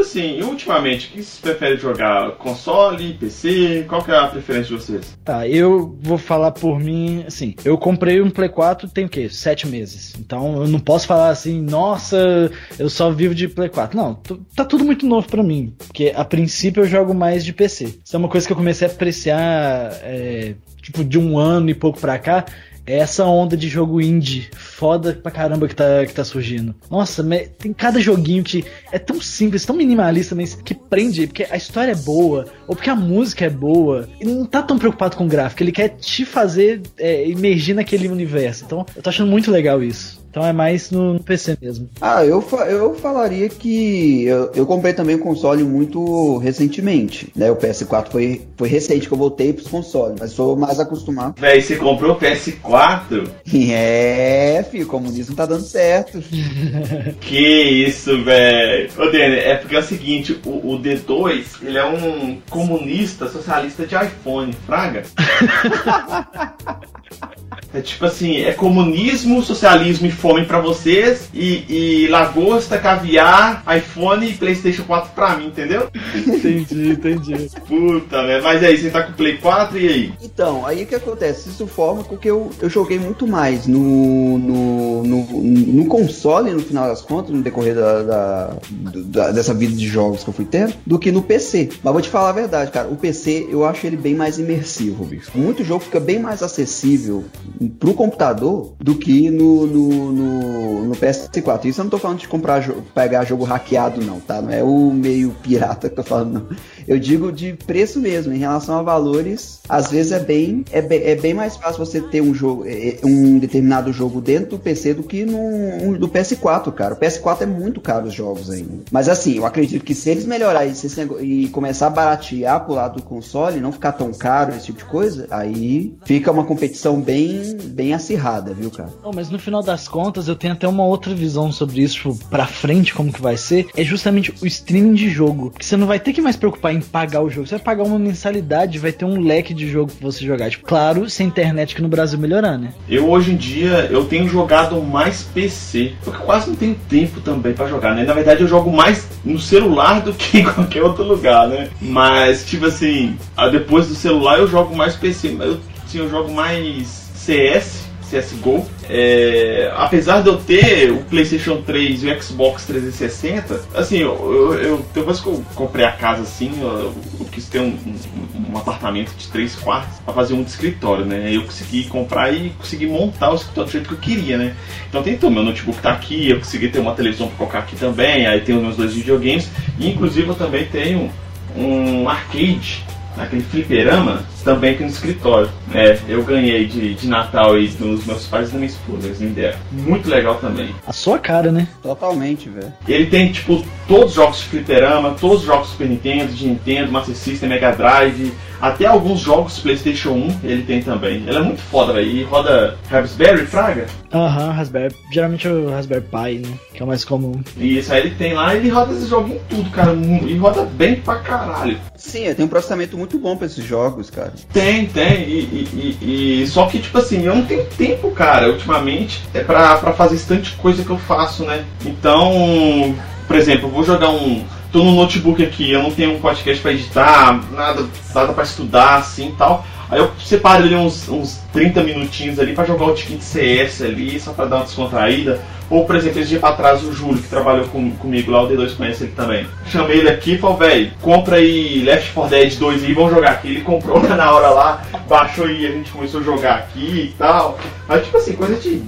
Tipo 0.00 0.02
assim, 0.02 0.40
ultimamente, 0.42 1.08
o 1.08 1.10
que 1.10 1.22
vocês 1.22 1.38
preferem 1.40 1.78
jogar? 1.78 2.32
Console, 2.32 3.14
PC? 3.14 3.84
Qual 3.88 4.02
que 4.02 4.10
é 4.10 4.16
a 4.16 4.28
preferência 4.28 4.76
de 4.76 4.82
vocês? 4.82 5.18
Tá, 5.24 5.46
eu 5.46 5.96
vou 6.00 6.18
falar 6.18 6.52
por 6.52 6.78
mim, 6.78 7.24
assim, 7.26 7.54
eu 7.64 7.76
comprei 7.76 8.20
um 8.20 8.30
Play 8.30 8.48
4 8.48 8.88
tem 8.88 9.04
o 9.04 9.08
quê? 9.08 9.28
Sete 9.28 9.66
meses. 9.66 10.14
Então 10.18 10.62
eu 10.62 10.68
não 10.68 10.80
posso 10.80 11.06
falar 11.06 11.30
assim, 11.30 11.60
nossa, 11.60 12.50
eu 12.78 12.88
só 12.88 13.10
vivo 13.10 13.34
de 13.34 13.48
Play 13.48 13.68
4. 13.68 13.96
Não, 13.96 14.14
tá 14.54 14.64
tudo 14.64 14.84
muito 14.84 15.06
novo 15.06 15.28
para 15.28 15.42
mim. 15.42 15.74
Porque 15.78 16.12
a 16.14 16.24
princípio 16.24 16.82
eu 16.82 16.88
jogo 16.88 17.14
mais 17.14 17.44
de 17.44 17.52
PC. 17.52 17.98
Isso 18.04 18.16
é 18.16 18.18
uma 18.18 18.28
coisa 18.28 18.46
que 18.46 18.52
eu 18.52 18.56
comecei 18.56 18.88
a 18.88 18.90
apreciar, 18.90 19.92
é, 20.02 20.54
tipo, 20.80 21.04
de 21.04 21.18
um 21.18 21.38
ano 21.38 21.70
e 21.70 21.74
pouco 21.74 22.00
pra 22.00 22.18
cá 22.18 22.44
é 22.90 22.98
essa 22.98 23.24
onda 23.24 23.56
de 23.56 23.68
jogo 23.68 24.00
indie 24.00 24.48
foda 24.52 25.12
pra 25.12 25.30
caramba 25.30 25.68
que 25.68 25.74
tá, 25.74 26.04
que 26.06 26.12
tá 26.12 26.24
surgindo. 26.24 26.74
Nossa, 26.90 27.24
tem 27.58 27.72
cada 27.72 28.00
joguinho 28.00 28.42
que 28.42 28.64
é 28.90 28.98
tão 28.98 29.20
simples, 29.20 29.64
tão 29.64 29.76
minimalista, 29.76 30.34
mas 30.34 30.54
que 30.54 30.74
prende, 30.74 31.26
porque 31.26 31.46
a 31.48 31.56
história 31.56 31.92
é 31.92 31.94
boa, 31.96 32.46
ou 32.66 32.74
porque 32.74 32.90
a 32.90 32.96
música 32.96 33.44
é 33.44 33.50
boa. 33.50 34.08
Ele 34.20 34.32
não 34.34 34.44
tá 34.44 34.62
tão 34.62 34.78
preocupado 34.78 35.16
com 35.16 35.24
o 35.24 35.28
gráfico, 35.28 35.62
ele 35.62 35.72
quer 35.72 35.90
te 35.90 36.24
fazer 36.24 36.82
é, 36.98 37.28
emergir 37.28 37.74
naquele 37.74 38.08
universo. 38.08 38.64
Então, 38.64 38.84
eu 38.96 39.02
tô 39.02 39.10
achando 39.10 39.30
muito 39.30 39.50
legal 39.50 39.82
isso. 39.82 40.19
Então 40.30 40.46
é 40.46 40.52
mais 40.52 40.92
no, 40.92 41.14
no 41.14 41.20
PC 41.20 41.58
mesmo. 41.60 41.90
Ah, 42.00 42.24
eu, 42.24 42.44
eu 42.68 42.94
falaria 42.94 43.48
que 43.48 44.24
eu, 44.24 44.52
eu 44.54 44.64
comprei 44.64 44.92
também 44.92 45.16
o 45.16 45.18
um 45.18 45.22
console 45.22 45.64
muito 45.64 46.38
recentemente, 46.38 47.32
né? 47.34 47.50
O 47.50 47.56
PS4 47.56 48.10
foi, 48.10 48.42
foi 48.56 48.68
recente 48.68 49.08
que 49.08 49.12
eu 49.12 49.18
voltei 49.18 49.52
pros 49.52 49.66
consoles, 49.66 50.16
mas 50.20 50.30
sou 50.30 50.56
mais 50.56 50.78
acostumado. 50.78 51.40
Véi, 51.40 51.60
você 51.60 51.74
comprou 51.76 52.12
o 52.12 52.18
PS4? 52.18 53.28
É, 53.72 54.64
filho, 54.70 54.84
o 54.84 54.88
comunismo 54.88 55.34
tá 55.34 55.46
dando 55.46 55.62
certo. 55.62 56.22
que 57.20 57.62
isso, 57.86 58.22
velho. 58.24 58.90
Ô, 58.96 59.06
Dani, 59.06 59.36
é 59.36 59.56
porque 59.56 59.76
é 59.76 59.78
o 59.78 59.82
seguinte, 59.82 60.40
o, 60.44 60.74
o 60.74 60.80
D2, 60.80 61.62
ele 61.62 61.78
é 61.78 61.84
um 61.84 62.38
comunista 62.48 63.28
socialista 63.28 63.86
de 63.86 63.94
iPhone, 63.94 64.52
fraga? 64.66 65.02
É 67.72 67.80
tipo 67.80 68.04
assim, 68.04 68.38
é 68.38 68.52
comunismo, 68.52 69.42
socialismo 69.42 70.06
e 70.06 70.10
fome 70.10 70.44
para 70.44 70.60
vocês 70.60 71.28
e, 71.32 71.64
e, 71.68 72.08
lagosta, 72.08 72.78
caviar, 72.78 73.64
iPhone 73.76 74.28
e 74.28 74.34
Playstation 74.34 74.82
4 74.82 75.12
pra 75.14 75.36
mim, 75.36 75.46
entendeu? 75.46 75.88
Entendi, 76.14 76.90
entendi. 76.90 77.50
Puta, 77.68 78.22
né? 78.22 78.40
Mas 78.42 78.64
aí, 78.64 78.76
você 78.76 78.90
tá 78.90 79.02
com 79.04 79.12
o 79.12 79.14
Play 79.14 79.38
4 79.38 79.78
e 79.78 79.88
aí? 79.88 80.12
Então, 80.20 80.66
aí 80.66 80.82
o 80.82 80.86
que 80.86 80.96
acontece? 80.96 81.48
Isso 81.48 81.66
forma 81.66 82.02
porque 82.02 82.28
eu, 82.28 82.50
eu 82.60 82.68
joguei 82.68 82.98
muito 82.98 83.26
mais 83.26 83.66
no, 83.68 84.38
no, 84.38 85.02
no, 85.04 85.24
no 85.24 85.84
console, 85.86 86.50
no 86.50 86.60
final 86.60 86.88
das 86.88 87.02
contas, 87.02 87.30
no 87.30 87.40
decorrer 87.40 87.76
da, 87.76 88.02
da, 88.02 88.56
da, 88.70 89.30
dessa 89.30 89.54
vida 89.54 89.76
de 89.76 89.86
jogos 89.86 90.24
que 90.24 90.30
eu 90.30 90.34
fui 90.34 90.44
tendo, 90.44 90.74
do 90.84 90.98
que 90.98 91.12
no 91.12 91.22
PC. 91.22 91.68
Mas 91.84 91.92
vou 91.92 92.02
te 92.02 92.08
falar 92.08 92.30
a 92.30 92.32
verdade, 92.32 92.72
cara, 92.72 92.88
o 92.88 92.96
PC 92.96 93.46
eu 93.48 93.64
acho 93.64 93.86
ele 93.86 93.96
bem 93.96 94.14
mais 94.14 94.38
imersivo, 94.40 95.04
bicho. 95.04 95.30
Muito 95.34 95.62
jogo 95.62 95.84
fica 95.84 96.00
bem 96.00 96.18
mais 96.18 96.42
acessível 96.42 97.24
pro 97.68 97.94
computador 97.94 98.74
do 98.78 98.94
que 98.94 99.30
no, 99.30 99.66
no, 99.66 100.12
no, 100.12 100.84
no 100.86 100.94
PS4. 100.94 101.66
Isso 101.66 101.80
eu 101.80 101.84
não 101.84 101.90
tô 101.90 101.98
falando 101.98 102.18
de 102.18 102.28
comprar 102.28 102.66
pegar 102.94 103.24
jogo 103.24 103.44
hackeado, 103.44 104.02
não, 104.02 104.20
tá? 104.20 104.40
Não 104.40 104.50
é 104.50 104.62
o 104.62 104.90
meio 104.90 105.30
pirata 105.42 105.88
que 105.88 105.92
eu 105.92 106.02
tô 106.02 106.08
falando, 106.08 106.32
não. 106.32 106.56
Eu 106.88 106.98
digo 106.98 107.30
de 107.30 107.52
preço 107.52 108.00
mesmo, 108.00 108.32
em 108.32 108.38
relação 108.38 108.78
a 108.78 108.82
valores, 108.82 109.60
às 109.68 109.90
vezes 109.90 110.12
é 110.12 110.18
bem, 110.18 110.64
é 110.72 110.80
bem, 110.80 111.02
é 111.04 111.14
bem 111.14 111.34
mais 111.34 111.56
fácil 111.56 111.84
você 111.84 112.00
ter 112.00 112.20
um 112.20 112.34
jogo, 112.34 112.64
é, 112.66 112.94
é, 112.94 112.98
um 113.04 113.38
determinado 113.38 113.92
jogo 113.92 114.20
dentro 114.20 114.50
do 114.50 114.58
PC 114.58 114.94
do 114.94 115.02
que 115.02 115.24
no 115.24 115.98
do 115.98 116.08
PS4, 116.08 116.72
cara. 116.72 116.94
O 116.94 116.96
PS4 116.96 117.42
é 117.42 117.46
muito 117.46 117.80
caro 117.80 118.06
os 118.06 118.14
jogos 118.14 118.50
ainda. 118.50 118.80
Mas 118.90 119.08
assim, 119.08 119.36
eu 119.36 119.46
acredito 119.46 119.84
que 119.84 119.94
se 119.94 120.10
eles 120.10 120.24
melhorarem 120.24 120.72
e 121.20 121.48
começar 121.48 121.88
a 121.88 121.90
baratear 121.90 122.64
pro 122.64 122.74
lado 122.74 122.96
do 122.96 123.02
console, 123.02 123.60
não 123.60 123.72
ficar 123.72 123.92
tão 123.92 124.12
caro 124.12 124.54
esse 124.54 124.66
tipo 124.66 124.78
de 124.78 124.84
coisa, 124.84 125.26
aí 125.30 125.94
fica 126.04 126.30
uma 126.30 126.44
competição 126.44 127.00
bem 127.00 127.49
bem 127.54 127.94
acirrada, 127.94 128.52
viu, 128.52 128.70
cara? 128.70 128.90
Não, 129.02 129.10
mas 129.14 129.30
no 129.30 129.38
final 129.38 129.62
das 129.62 129.88
contas, 129.88 130.28
eu 130.28 130.36
tenho 130.36 130.52
até 130.52 130.66
uma 130.66 130.84
outra 130.84 131.14
visão 131.14 131.50
sobre 131.52 131.82
isso, 131.82 131.94
tipo, 131.94 132.14
pra 132.28 132.46
frente, 132.46 132.94
como 132.94 133.12
que 133.12 133.20
vai 133.20 133.36
ser. 133.36 133.68
É 133.76 133.84
justamente 133.84 134.32
o 134.40 134.46
streaming 134.46 134.94
de 134.94 135.08
jogo. 135.10 135.52
Que 135.56 135.64
você 135.64 135.76
não 135.76 135.86
vai 135.86 135.98
ter 135.98 136.12
que 136.12 136.20
mais 136.20 136.36
preocupar 136.36 136.74
em 136.74 136.80
pagar 136.80 137.22
o 137.22 137.30
jogo. 137.30 137.46
Você 137.46 137.56
vai 137.56 137.64
pagar 137.64 137.84
uma 137.84 137.98
mensalidade, 137.98 138.78
vai 138.78 138.92
ter 138.92 139.04
um 139.04 139.20
leque 139.20 139.54
de 139.54 139.68
jogo 139.68 139.92
pra 139.92 140.10
você 140.10 140.24
jogar. 140.24 140.50
Tipo, 140.50 140.66
claro, 140.66 141.08
se 141.08 141.22
a 141.22 141.26
internet 141.26 141.72
aqui 141.72 141.82
no 141.82 141.88
Brasil 141.88 142.18
melhorar, 142.18 142.58
né? 142.58 142.72
Eu 142.88 143.08
hoje 143.08 143.32
em 143.32 143.36
dia, 143.36 143.88
eu 143.90 144.04
tenho 144.04 144.28
jogado 144.28 144.80
mais 144.82 145.22
PC. 145.22 145.92
Porque 146.04 146.20
eu 146.20 146.26
quase 146.26 146.48
não 146.48 146.56
tenho 146.56 146.74
tempo 146.88 147.20
também 147.20 147.52
para 147.52 147.66
jogar, 147.66 147.94
né? 147.94 148.04
Na 148.04 148.14
verdade, 148.14 148.42
eu 148.42 148.48
jogo 148.48 148.70
mais 148.72 149.08
no 149.24 149.38
celular 149.38 150.00
do 150.00 150.12
que 150.12 150.38
em 150.38 150.44
qualquer 150.52 150.82
outro 150.82 151.04
lugar, 151.04 151.48
né? 151.48 151.70
Mas, 151.80 152.44
tipo 152.44 152.66
assim, 152.66 153.16
depois 153.50 153.88
do 153.88 153.94
celular 153.94 154.38
eu 154.38 154.46
jogo 154.46 154.74
mais 154.76 154.96
PC. 154.96 155.36
Eu, 155.40 155.60
assim, 155.84 155.98
eu 155.98 156.08
jogo 156.08 156.32
mais 156.32 156.99
CS 157.30 157.90
CSGO. 158.10 158.66
É, 158.88 159.72
apesar 159.76 160.20
de 160.20 160.28
eu 160.28 160.36
ter 160.36 160.90
o 160.90 160.98
PlayStation 161.04 161.62
3 161.62 162.02
e 162.02 162.10
o 162.10 162.22
Xbox 162.22 162.66
360, 162.66 163.60
assim, 163.72 163.98
eu, 163.98 164.54
eu, 164.54 164.84
eu 164.96 165.44
comprei 165.54 165.84
a 165.84 165.92
casa 165.92 166.22
assim, 166.22 166.50
eu, 166.60 166.92
eu 167.20 167.26
quis 167.30 167.48
ter 167.48 167.60
um, 167.60 167.68
um, 167.68 168.52
um, 168.52 168.58
apartamento 168.58 169.14
de 169.16 169.28
três 169.28 169.54
quartos 169.54 170.00
para 170.00 170.12
fazer 170.12 170.34
um 170.34 170.42
de 170.42 170.50
escritório, 170.50 171.04
né? 171.04 171.30
Eu 171.32 171.44
consegui 171.44 171.84
comprar 171.84 172.34
e 172.34 172.50
consegui 172.58 172.86
montar 172.86 173.30
o 173.30 173.36
escritório 173.36 173.70
do 173.70 173.72
jeito 173.72 173.88
que 173.88 173.94
eu 173.94 173.98
queria, 173.98 174.36
né? 174.36 174.56
Então 174.88 175.02
tem 175.04 175.14
então, 175.14 175.30
meu 175.30 175.44
notebook 175.44 175.80
tá 175.80 175.92
aqui, 175.92 176.30
eu 176.30 176.38
consegui 176.38 176.68
ter 176.68 176.80
uma 176.80 176.94
televisão 176.94 177.28
para 177.28 177.36
colocar 177.36 177.58
aqui 177.60 177.76
também, 177.76 178.26
aí 178.26 178.40
tem 178.40 178.56
os 178.56 178.62
meus 178.62 178.76
dois 178.76 178.92
videogames, 178.92 179.48
e 179.78 179.88
inclusive 179.88 180.28
eu 180.28 180.34
também 180.34 180.64
tenho 180.66 181.10
um 181.56 182.08
arcade 182.08 182.84
naquele 183.16 183.42
fliperama, 183.42 184.22
também 184.44 184.72
aqui 184.72 184.82
no 184.82 184.88
escritório. 184.88 185.48
É, 185.74 185.98
eu 186.08 186.22
ganhei 186.24 186.66
de, 186.66 186.94
de 186.94 187.08
Natal 187.08 187.54
aí 187.54 187.68
dos 187.68 188.04
meus 188.06 188.26
pais 188.26 188.48
e 188.48 188.52
da 188.52 188.58
minha 188.58 188.70
esposa, 188.70 189.06
eles 189.06 189.20
me 189.20 189.28
deram. 189.28 189.58
Muito 189.70 190.08
legal 190.08 190.36
também. 190.36 190.74
A 190.86 190.92
sua 190.92 191.18
cara, 191.18 191.52
né? 191.52 191.68
Totalmente, 191.82 192.48
velho. 192.48 192.72
Ele 192.86 193.06
tem, 193.06 193.32
tipo, 193.32 193.64
todos 193.86 194.10
os 194.10 194.14
jogos 194.14 194.38
de 194.38 194.44
fliperama, 194.44 195.16
todos 195.20 195.40
os 195.40 195.46
jogos 195.46 195.70
Super 195.70 195.88
Nintendo, 195.88 196.32
de 196.32 196.46
Nintendo, 196.46 196.92
Master 196.92 197.14
System, 197.14 197.48
Mega 197.48 197.72
Drive, 197.72 198.32
até 198.60 198.86
alguns 198.86 199.20
jogos 199.20 199.58
PlayStation 199.58 200.10
1 200.10 200.40
ele 200.44 200.62
tem 200.62 200.82
também. 200.82 201.16
Ele 201.26 201.36
é 201.36 201.40
muito 201.40 201.62
foda, 201.62 201.92
velho. 201.92 202.08
E 202.08 202.22
roda 202.22 202.76
Raspberry, 202.90 203.46
Fraga? 203.46 203.86
Aham, 204.12 204.46
uhum, 204.46 204.52
Raspberry. 204.52 204.94
Geralmente 205.12 205.46
é 205.46 205.50
o 205.50 205.70
Raspberry 205.70 206.02
Pi, 206.04 206.46
né? 206.46 206.54
Que 206.74 206.82
é 206.82 206.84
o 206.84 206.88
mais 206.88 207.04
comum. 207.04 207.40
Isso, 207.56 207.92
aí 207.92 208.00
ele 208.00 208.14
tem 208.14 208.34
lá 208.34 208.54
ele 208.54 208.68
roda 208.68 208.92
esse 208.92 209.06
jogo 209.06 209.32
em 209.32 209.38
tudo, 209.48 209.70
cara. 209.70 209.92
E 209.92 210.36
roda 210.36 210.62
bem 210.64 210.96
pra 210.96 211.16
caralho. 211.16 211.78
Sim, 211.96 212.32
tem 212.34 212.44
um 212.44 212.48
processamento 212.48 212.96
muito 212.96 213.18
bom 213.18 213.36
pra 213.36 213.46
esses 213.46 213.64
jogos, 213.64 214.10
cara. 214.10 214.32
Tem, 214.52 214.86
tem. 214.86 215.22
E, 215.22 215.40
e, 215.40 215.96
e, 216.02 216.42
e, 216.42 216.46
só 216.46 216.66
que, 216.66 216.78
tipo 216.78 216.98
assim, 216.98 217.24
eu 217.24 217.34
não 217.34 217.44
tenho 217.44 217.64
tempo, 217.76 218.10
cara, 218.10 218.50
ultimamente, 218.50 219.22
é 219.34 219.42
pra, 219.42 219.76
pra 219.76 219.92
fazer 219.92 220.16
de 220.38 220.52
coisa 220.52 220.84
que 220.84 220.90
eu 220.90 220.98
faço, 220.98 221.44
né? 221.44 221.64
Então, 221.84 222.94
por 223.26 223.36
exemplo, 223.36 223.68
eu 223.68 223.72
vou 223.72 223.82
jogar 223.82 224.10
um 224.10 224.44
tô 224.72 224.84
no 224.84 224.92
notebook 224.92 225.42
aqui, 225.42 225.72
eu 225.72 225.82
não 225.82 225.90
tenho 225.90 226.14
um 226.14 226.20
podcast 226.20 226.62
para 226.62 226.72
editar, 226.72 227.40
nada, 227.52 227.86
nada 228.14 228.32
para 228.32 228.44
estudar 228.44 228.96
assim 228.96 229.28
e 229.28 229.32
tal. 229.32 229.66
Aí 229.90 229.98
eu 229.98 230.10
separo 230.20 230.62
ali 230.62 230.74
uns, 230.76 231.08
uns 231.08 231.40
30 231.52 231.82
minutinhos 231.82 232.38
ali 232.38 232.54
para 232.54 232.64
jogar 232.64 232.86
o 232.86 232.94
de 232.94 233.20
CS 233.20 233.82
ali, 233.82 234.20
só 234.20 234.32
para 234.32 234.44
dar 234.44 234.56
uma 234.56 234.64
descontraída. 234.64 235.40
Ou, 235.68 235.84
por 235.84 235.96
exemplo, 235.96 236.20
esse 236.20 236.28
dia 236.28 236.38
pra 236.38 236.52
trás 236.52 236.84
o 236.84 236.92
Júlio, 236.92 237.20
que 237.20 237.28
trabalhou 237.28 237.66
com, 237.68 237.90
comigo 237.92 238.30
lá, 238.30 238.42
o 238.42 238.48
D2 238.48 238.76
conhece 238.76 239.04
ele 239.04 239.12
também. 239.12 239.46
Chamei 239.66 239.98
ele 239.98 240.08
aqui 240.08 240.34
e 240.34 240.38
falei, 240.38 240.58
velho, 240.58 240.92
compra 241.02 241.36
aí 241.36 241.82
Left 241.82 242.12
4 242.12 242.30
Dead 242.30 242.56
2 242.56 242.84
e 242.84 242.92
vamos 242.92 243.12
jogar 243.12 243.32
aqui. 243.32 243.48
Ele 243.48 243.62
comprou 243.62 244.00
na 244.08 244.30
hora 244.30 244.50
lá, 244.50 244.82
baixou 245.08 245.50
e 245.50 245.66
a 245.66 245.70
gente 245.72 245.90
começou 245.90 246.20
a 246.20 246.24
jogar 246.24 246.54
aqui 246.54 247.10
e 247.12 247.14
tal. 247.18 247.58
Mas 247.88 248.04
tipo 248.04 248.16
assim, 248.16 248.34
coisa 248.34 248.54
de 248.56 248.80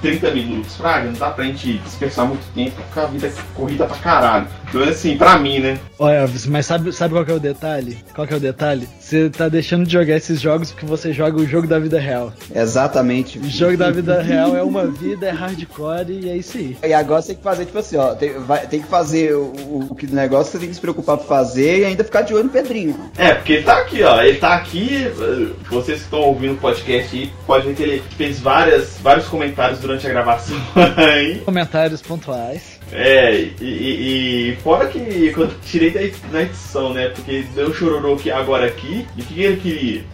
30 0.00 0.30
minutos, 0.30 0.76
Fraga, 0.76 1.06
não 1.06 1.18
dá 1.18 1.30
pra 1.30 1.44
gente 1.44 1.78
dispersar 1.78 2.26
muito 2.26 2.44
tempo, 2.54 2.76
porque 2.82 3.00
a 3.00 3.06
vida 3.06 3.26
é 3.26 3.32
corrida 3.54 3.84
pra 3.84 3.96
caralho. 3.96 4.46
Então, 4.68 4.82
assim, 4.82 5.16
pra 5.16 5.38
mim, 5.38 5.60
né? 5.60 5.78
Olha, 5.98 6.28
mas 6.48 6.66
sabe, 6.66 6.92
sabe 6.92 7.14
qual 7.14 7.24
que 7.24 7.30
é 7.30 7.34
o 7.34 7.40
detalhe? 7.40 7.98
Qual 8.14 8.26
que 8.26 8.34
é 8.34 8.36
o 8.36 8.40
detalhe? 8.40 8.88
Você 9.00 9.30
tá 9.30 9.48
deixando 9.48 9.86
de 9.86 9.92
jogar 9.92 10.16
esses 10.16 10.40
jogos 10.40 10.70
porque 10.70 10.86
você 10.86 11.12
joga 11.12 11.40
o 11.40 11.46
jogo 11.46 11.66
da 11.66 11.78
vida 11.78 11.98
real. 11.98 12.32
Exatamente. 12.54 13.38
O 13.38 13.48
jogo 13.48 13.76
da 13.76 13.90
vida 13.90 14.20
real 14.20 14.56
é 14.56 14.62
uma 14.62 14.86
vida, 14.86 15.26
é 15.26 15.30
hardcore 15.30 16.10
e 16.10 16.28
é 16.28 16.36
isso 16.36 16.58
aí. 16.58 16.76
E 16.86 16.92
agora 16.92 17.22
você 17.22 17.28
tem 17.28 17.36
que 17.36 17.42
fazer, 17.42 17.64
tipo 17.66 17.78
assim, 17.78 17.96
ó, 17.96 18.14
tem, 18.14 18.38
vai, 18.40 18.66
tem 18.66 18.82
que 18.82 18.88
fazer 18.88 19.34
o, 19.34 19.44
o, 19.44 19.88
o 19.90 20.14
negócio 20.14 20.52
você 20.52 20.58
tem 20.58 20.68
que 20.68 20.74
se 20.74 20.80
preocupar 20.80 21.16
pra 21.16 21.26
fazer 21.26 21.80
e 21.80 21.84
ainda 21.84 22.04
ficar 22.04 22.22
de 22.22 22.34
olho 22.34 22.44
no 22.44 22.50
Pedrinho. 22.50 22.98
É, 23.16 23.34
porque 23.34 23.54
ele 23.54 23.62
tá 23.62 23.78
aqui, 23.78 24.02
ó. 24.02 24.22
Ele 24.22 24.38
tá 24.38 24.54
aqui, 24.54 25.10
vocês 25.70 25.98
que 25.98 26.04
estão 26.04 26.20
ouvindo 26.20 26.54
o 26.54 26.58
podcast 26.58 27.16
aí, 27.16 27.32
pode 27.46 27.66
ver 27.68 27.74
que 27.74 27.82
ele 27.82 28.02
fez 28.16 28.38
várias, 28.40 28.98
vários 29.02 29.26
comentários 29.26 29.80
durante 29.80 30.06
a 30.06 30.10
gravação 30.10 30.56
aí. 30.96 31.40
Comentários 31.40 32.02
pontuais. 32.02 32.77
É, 32.92 33.34
e, 33.34 33.54
e, 33.60 34.50
e, 34.50 34.56
fora 34.56 34.86
que 34.86 35.32
quando 35.34 35.58
tirei 35.62 35.90
da, 35.90 36.00
na 36.32 36.42
edição, 36.42 36.92
né? 36.92 37.08
Porque 37.08 37.44
deu 37.54 37.72
chororô 37.72 38.14
aqui 38.14 38.30
agora 38.30 38.66
aqui. 38.66 39.06
E 39.16 39.22
o 39.22 39.24
que 39.24 39.42
ele 39.42 39.56
queria? 39.58 40.04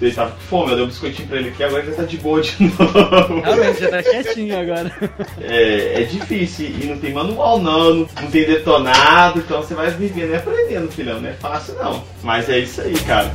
Ele 0.00 0.12
tava 0.12 0.32
com 0.32 0.40
fome, 0.40 0.70
eu 0.70 0.76
dei 0.76 0.84
um 0.84 0.88
biscoitinho 0.88 1.28
pra 1.28 1.38
ele 1.38 1.48
aqui, 1.48 1.64
agora 1.64 1.84
já 1.84 1.92
tá 1.92 2.02
de 2.04 2.16
boa 2.18 2.40
de 2.40 2.54
novo. 2.62 3.40
Realmente, 3.40 3.80
já 3.80 3.90
tá 3.90 4.02
quietinho 4.02 4.58
agora. 4.58 5.10
É, 5.40 6.02
é 6.02 6.04
difícil, 6.04 6.66
e 6.66 6.86
não 6.86 6.98
tem 6.98 7.12
manual 7.12 7.60
não, 7.60 7.94
não, 7.94 8.08
não 8.20 8.30
tem 8.30 8.44
detonado, 8.44 9.40
então 9.40 9.62
você 9.62 9.74
vai 9.74 9.90
vivendo 9.90 10.30
e 10.30 10.36
aprendendo, 10.36 10.90
filhão. 10.92 11.20
Não 11.20 11.28
é 11.28 11.32
fácil 11.32 11.74
não. 11.74 12.04
Mas 12.22 12.48
é 12.48 12.58
isso 12.58 12.80
aí, 12.80 12.94
cara. 13.00 13.32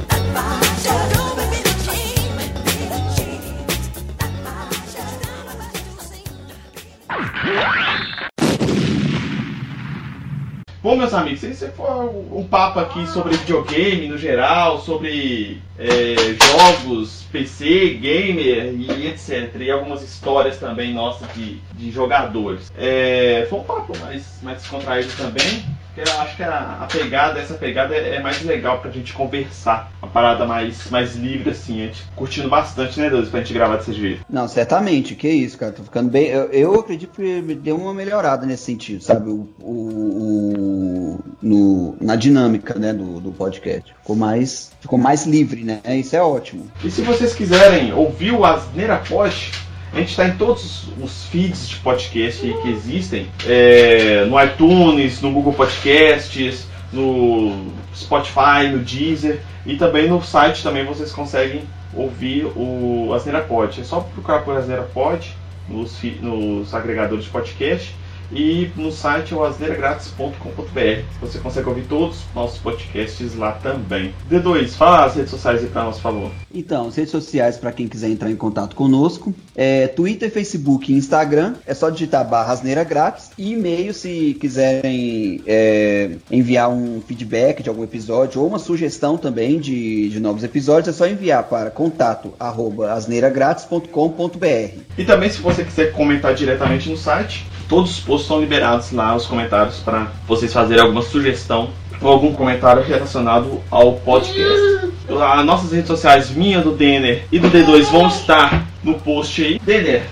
Bom, 10.85 10.95
meus 10.95 11.15
amigos, 11.15 11.43
esse 11.43 11.67
foi 11.69 11.89
um 12.31 12.45
papo 12.47 12.79
aqui 12.79 13.07
sobre 13.07 13.35
videogame 13.37 14.07
no 14.07 14.19
geral, 14.19 14.79
sobre 14.79 15.59
é, 15.79 16.15
jogos, 16.45 17.25
PC, 17.31 17.95
gamer 17.99 18.71
e 18.77 19.07
etc. 19.07 19.55
E 19.61 19.71
algumas 19.71 20.03
histórias 20.03 20.59
também 20.59 20.93
nossas 20.93 21.27
de, 21.33 21.55
de 21.73 21.89
jogadores. 21.89 22.71
É, 22.77 23.47
foi 23.49 23.61
um 23.61 23.63
papo 23.63 23.97
mais, 23.97 24.37
mais 24.43 24.59
descontraído 24.59 25.11
também. 25.17 25.65
Porque 25.95 26.09
eu 26.09 26.19
acho 26.19 26.35
que 26.35 26.43
a, 26.43 26.79
a 26.81 26.87
pegada, 26.87 27.39
essa 27.39 27.53
pegada 27.53 27.95
é, 27.95 28.17
é 28.17 28.21
mais 28.21 28.41
legal 28.43 28.79
pra 28.79 28.91
gente 28.91 29.13
conversar. 29.13 29.89
Uma 30.01 30.11
parada 30.11 30.45
mais, 30.45 30.89
mais 30.89 31.15
livre, 31.15 31.51
assim. 31.51 31.81
A 31.81 31.85
gente 31.85 32.03
curtindo 32.17 32.49
bastante, 32.49 32.99
né, 32.99 33.09
Deus, 33.09 33.29
pra 33.29 33.39
gente 33.39 33.53
gravar 33.53 33.77
desse 33.77 33.93
jeito. 33.93 34.25
Não, 34.29 34.45
certamente. 34.45 35.15
Que 35.15 35.29
isso, 35.29 35.57
cara. 35.57 35.71
Tô 35.71 35.83
ficando 35.83 36.09
bem. 36.09 36.27
Eu, 36.27 36.51
eu 36.51 36.75
acredito 36.75 37.13
que 37.15 37.41
deu 37.55 37.77
uma 37.77 37.93
melhorada 37.93 38.45
nesse 38.45 38.63
sentido, 38.63 39.01
sabe? 39.01 39.29
O, 39.29 39.47
o, 39.61 39.71
o 39.71 41.19
no, 41.41 41.95
na 42.01 42.17
dinâmica, 42.17 42.77
né, 42.77 42.91
do, 42.91 43.21
do 43.21 43.31
podcast. 43.31 43.95
Ficou 44.01 44.17
mais, 44.17 44.73
ficou 44.81 44.99
mais 44.99 45.25
livre, 45.25 45.63
né? 45.63 45.79
Isso 45.95 46.13
é 46.13 46.21
ótimo. 46.21 46.69
E 46.83 46.91
se 46.91 47.03
vocês 47.03 47.33
quiserem 47.33 47.93
ouvir 47.93 48.31
o 48.31 48.43
Asneira 48.43 48.97
Pod, 48.97 49.51
a 49.95 49.99
gente 49.99 50.09
está 50.09 50.27
em 50.27 50.35
todos 50.35 50.89
os 51.01 51.23
feeds 51.27 51.69
de 51.69 51.77
podcast 51.77 52.41
que 52.41 52.69
existem, 52.69 53.29
é, 53.47 54.25
no 54.25 54.41
iTunes, 54.43 55.21
no 55.21 55.31
Google 55.31 55.53
Podcasts, 55.53 56.67
no 56.91 57.71
Spotify, 57.95 58.67
no 58.69 58.79
Deezer 58.79 59.39
e 59.65 59.77
também 59.77 60.09
no 60.09 60.21
site 60.21 60.61
também 60.61 60.83
vocês 60.83 61.13
conseguem 61.13 61.63
ouvir 61.93 62.45
o 62.57 63.13
Asneira 63.13 63.39
Pod. 63.39 63.79
É 63.79 63.83
só 63.85 64.01
procurar 64.01 64.39
por 64.39 64.57
Asneira 64.57 64.83
Pod 64.83 65.33
nos, 65.69 65.97
nos 66.21 66.73
agregadores 66.73 67.23
de 67.23 67.29
podcast 67.29 67.95
e 68.31 68.69
no 68.75 68.91
site 68.91 69.33
é 69.33 69.37
o 69.37 69.43
asneiragratis.com.br. 69.43 71.03
Você 71.21 71.39
consegue 71.39 71.67
ouvir 71.67 71.83
todos 71.83 72.17
os 72.17 72.35
nossos 72.35 72.59
podcasts 72.59 73.35
lá 73.35 73.53
também. 73.53 74.13
D2, 74.29 74.69
fala 74.69 75.05
as 75.05 75.15
redes 75.15 75.31
sociais 75.31 75.61
aí 75.61 75.67
para 75.67 75.83
nosso 75.83 76.01
favor. 76.01 76.31
Então, 76.53 76.87
as 76.87 76.95
redes 76.95 77.11
sociais 77.11 77.57
para 77.57 77.71
quem 77.71 77.87
quiser 77.87 78.09
entrar 78.09 78.29
em 78.29 78.35
contato 78.35 78.75
conosco 78.75 79.33
é 79.55 79.87
Twitter, 79.87 80.31
Facebook 80.31 80.91
e 80.91 80.95
Instagram. 80.95 81.55
É 81.65 81.73
só 81.73 81.89
digitar 81.89 82.27
barra 82.27 82.53
asneira 82.53 82.83
grátis. 82.83 83.31
E 83.37 83.53
e-mail 83.53 83.93
se 83.93 84.37
quiserem 84.39 85.41
é, 85.45 86.11
enviar 86.29 86.69
um 86.69 87.01
feedback 87.01 87.63
de 87.63 87.69
algum 87.69 87.83
episódio 87.83 88.41
ou 88.41 88.47
uma 88.47 88.59
sugestão 88.59 89.17
também 89.17 89.59
de, 89.59 90.09
de 90.09 90.19
novos 90.19 90.43
episódios, 90.43 90.93
é 90.93 90.97
só 90.97 91.07
enviar 91.07 91.43
para 91.43 91.71
contato 91.71 92.33
asneiragratis.com.br. 92.39 94.79
E 94.97 95.05
também 95.05 95.29
se 95.29 95.41
você 95.41 95.63
quiser 95.63 95.93
comentar 95.93 96.33
diretamente 96.33 96.89
no 96.89 96.97
site, 96.97 97.45
todos 97.67 97.91
os 97.91 97.99
posts 97.99 98.27
são 98.27 98.39
liberados 98.39 98.91
lá, 98.91 99.15
os 99.15 99.25
comentários, 99.25 99.79
para 99.79 100.07
vocês 100.27 100.51
fazerem 100.51 100.83
alguma 100.83 101.01
sugestão 101.01 101.69
ou 102.01 102.11
algum 102.11 102.33
comentário 102.33 102.83
relacionado 102.83 103.61
ao 103.69 103.93
podcast. 103.93 104.93
As 105.07 105.45
nossas 105.45 105.71
redes 105.71 105.87
sociais, 105.87 106.29
minha, 106.31 106.61
do 106.61 106.71
Denner 106.71 107.25
e 107.31 107.39
do 107.39 107.49
D2, 107.49 107.83
vão 107.91 108.07
estar 108.07 108.65
no 108.83 108.95
post 108.95 109.43
aí. 109.43 109.59
Denner, 109.59 110.03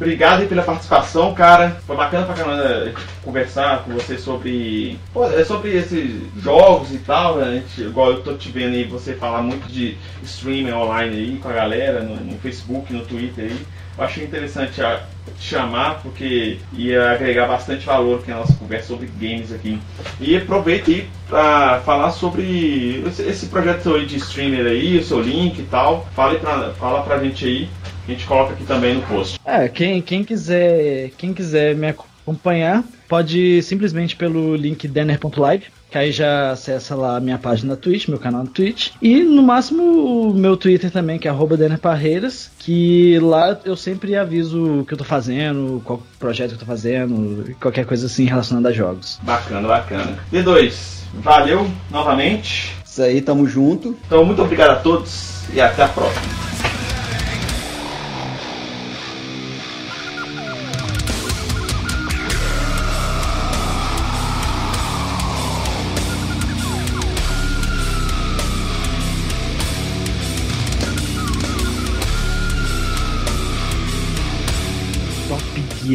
Obrigado 0.00 0.46
pela 0.46 0.62
participação, 0.62 1.34
cara. 1.34 1.76
Foi 1.84 1.96
bacana 1.96 2.24
pra 2.24 2.36
caramba 2.36 2.92
conversar 3.24 3.82
com 3.82 3.92
você 3.92 4.16
sobre, 4.16 4.96
é 5.36 5.44
sobre 5.44 5.76
esses 5.76 6.22
jogos 6.40 6.94
e 6.94 6.98
tal. 6.98 7.38
Né? 7.38 7.44
A 7.44 7.54
gente, 7.54 7.82
igual 7.82 8.12
eu 8.12 8.22
tô 8.22 8.34
te 8.34 8.48
vendo 8.48 8.74
aí, 8.74 8.84
você 8.84 9.14
falar 9.14 9.42
muito 9.42 9.66
de 9.66 9.98
streaming 10.22 10.70
online 10.70 11.16
aí 11.16 11.36
com 11.42 11.48
a 11.48 11.52
galera, 11.52 12.00
no, 12.00 12.14
no 12.14 12.38
Facebook, 12.38 12.92
no 12.92 13.04
Twitter 13.04 13.46
aí. 13.46 13.66
Eu 13.98 14.04
achei 14.04 14.24
interessante 14.24 14.80
a, 14.80 15.02
chamar 15.40 16.00
porque 16.02 16.58
ia 16.72 17.10
agregar 17.10 17.46
bastante 17.46 17.84
valor 17.84 18.20
aqui 18.20 18.30
na 18.30 18.38
nossa 18.38 18.54
conversa 18.54 18.88
sobre 18.88 19.08
games 19.20 19.52
aqui. 19.52 19.78
E 20.20 20.36
aproveite 20.36 20.90
aí 20.90 21.08
para 21.28 21.80
falar 21.80 22.10
sobre 22.10 23.04
esse, 23.06 23.46
projeto 23.46 23.94
aí 23.94 24.06
de 24.06 24.16
streamer 24.16 24.66
aí, 24.66 24.98
o 24.98 25.04
seu 25.04 25.20
link 25.20 25.58
e 25.58 25.64
tal. 25.64 26.06
Fale 26.14 26.38
pra, 26.38 26.70
fala 26.74 27.02
pra 27.02 27.22
gente 27.22 27.44
aí. 27.44 27.68
A 28.06 28.10
gente 28.10 28.24
coloca 28.24 28.52
aqui 28.52 28.64
também 28.64 28.94
no 28.94 29.02
post. 29.02 29.38
É, 29.44 29.68
quem, 29.68 30.00
quem 30.00 30.24
quiser 30.24 31.10
quem 31.18 31.34
quiser 31.34 31.74
me 31.74 31.88
acompanhar, 31.88 32.82
pode 33.06 33.62
simplesmente 33.62 34.16
pelo 34.16 34.56
link 34.56 34.88
denner.live 34.88 35.66
que 35.90 35.98
aí 35.98 36.12
já 36.12 36.52
acessa 36.52 36.94
lá 36.94 37.16
a 37.16 37.20
minha 37.20 37.38
página 37.38 37.74
na 37.74 37.76
Twitch, 37.76 38.08
meu 38.08 38.18
canal 38.18 38.44
no 38.44 38.50
Twitch. 38.50 38.90
E 39.00 39.22
no 39.22 39.42
máximo 39.42 39.82
o 39.82 40.34
meu 40.34 40.56
Twitter 40.56 40.90
também, 40.90 41.18
que 41.18 41.28
é 41.28 41.30
arroba 41.30 41.56
Parreiras, 41.80 42.50
que 42.58 43.18
lá 43.20 43.58
eu 43.64 43.76
sempre 43.76 44.16
aviso 44.16 44.80
o 44.80 44.84
que 44.84 44.94
eu 44.94 44.98
tô 44.98 45.04
fazendo, 45.04 45.82
qual 45.84 46.02
projeto 46.18 46.50
que 46.50 46.54
eu 46.56 46.60
tô 46.60 46.66
fazendo, 46.66 47.54
qualquer 47.60 47.86
coisa 47.86 48.06
assim 48.06 48.24
relacionada 48.24 48.68
a 48.68 48.72
jogos. 48.72 49.18
Bacana, 49.22 49.66
bacana. 49.66 50.18
D2, 50.32 51.04
valeu 51.14 51.68
novamente. 51.90 52.74
Isso 52.84 53.02
aí, 53.02 53.20
tamo 53.20 53.46
junto. 53.46 53.96
Então 54.06 54.24
muito 54.24 54.42
obrigado 54.42 54.70
a 54.70 54.76
todos 54.76 55.44
e 55.52 55.60
até 55.60 55.84
a 55.84 55.88
próxima. 55.88 56.47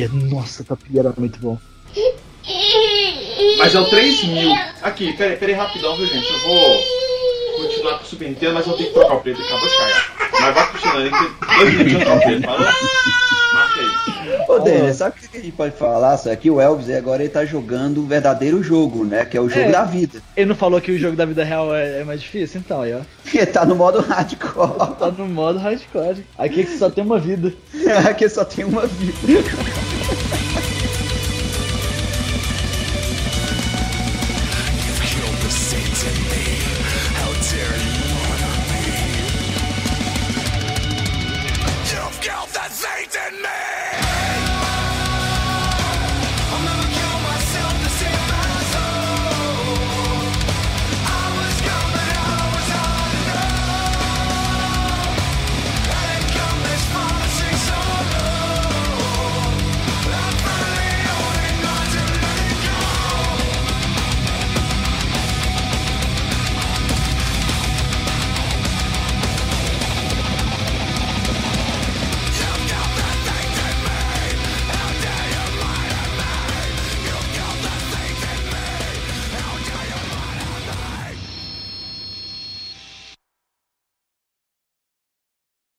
Gear. 0.08 0.14
Nossa, 0.30 0.64
Gear 0.92 1.06
era 1.08 1.14
muito 1.18 1.40
bom. 1.40 1.58
Mas 3.58 3.76
é 3.76 3.80
o 3.80 3.86
3 3.90 4.24
mil. 4.26 4.52
Aqui, 4.82 5.14
peraí, 5.14 5.38
peraí, 5.38 5.56
rapidão, 5.56 5.96
viu, 5.96 6.08
gente? 6.08 6.28
Eu 6.32 6.40
vou 6.40 6.78
continuar 7.62 7.98
com 8.00 8.04
o 8.04 8.08
Super 8.08 8.30
Nintendo, 8.30 8.54
mas 8.56 8.68
eu 8.68 8.74
tenho 8.74 8.90
que 8.90 8.94
trocar 8.96 9.16
o 9.16 9.20
preto. 9.22 9.42
Acabou 9.42 9.70
de 9.70 9.78
cagar. 9.78 10.32
Mas 10.42 10.56
vai 10.56 10.72
continuando, 10.72 11.10
tem 11.10 11.58
dois 11.58 11.74
minutos 11.74 11.90
de 12.00 12.06
trocar 12.06 12.18
o 12.18 12.22
preto, 12.22 12.44
falou? 12.44 12.68
Marca 13.54 13.80
aí. 13.80 14.46
Ô, 14.50 14.60
Denis, 14.60 14.96
sabe 14.98 15.16
o 15.18 15.30
que 15.30 15.38
a 15.38 15.42
gente 15.42 15.52
pode 15.54 15.76
falar? 15.78 16.18
Só 16.18 16.36
que 16.36 16.50
o 16.50 16.60
Elvis 16.60 16.90
agora 16.90 17.24
ele 17.24 17.32
tá 17.32 17.46
jogando 17.46 18.00
o 18.02 18.06
verdadeiro 18.08 18.62
jogo, 18.64 19.06
né? 19.06 19.24
Que 19.26 19.38
é 19.38 19.42
o 19.42 19.48
jogo 19.48 19.62
É. 19.62 19.72
da 19.72 19.84
vida. 19.86 20.22
Ele 20.36 20.48
não 20.48 20.56
falou 20.56 20.82
que 20.82 20.92
o 20.92 20.98
jogo 20.98 21.16
da 21.16 21.26
vida 21.26 21.44
real 21.44 21.74
é, 21.74 22.02
é 22.02 22.04
mais 22.04 22.20
difícil? 22.22 22.60
Então, 22.60 22.82
aí, 22.82 22.94
ó. 22.94 23.02
Ele 23.34 23.46
tá 23.46 23.64
no 23.66 23.76
modo 23.76 24.02
hardcore. 24.02 24.96
Tá 24.98 25.12
no 25.12 25.28
modo 25.28 25.60
hardcore. 25.60 26.26
Aqui 26.38 26.66
que 26.66 26.78
só 26.78 26.90
tem 26.90 27.04
uma 27.04 27.20
vida. 27.20 27.54
Aqui 28.10 28.28
só 28.28 28.44
tem 28.44 28.66
uma 28.66 28.86
vida. 28.88 29.14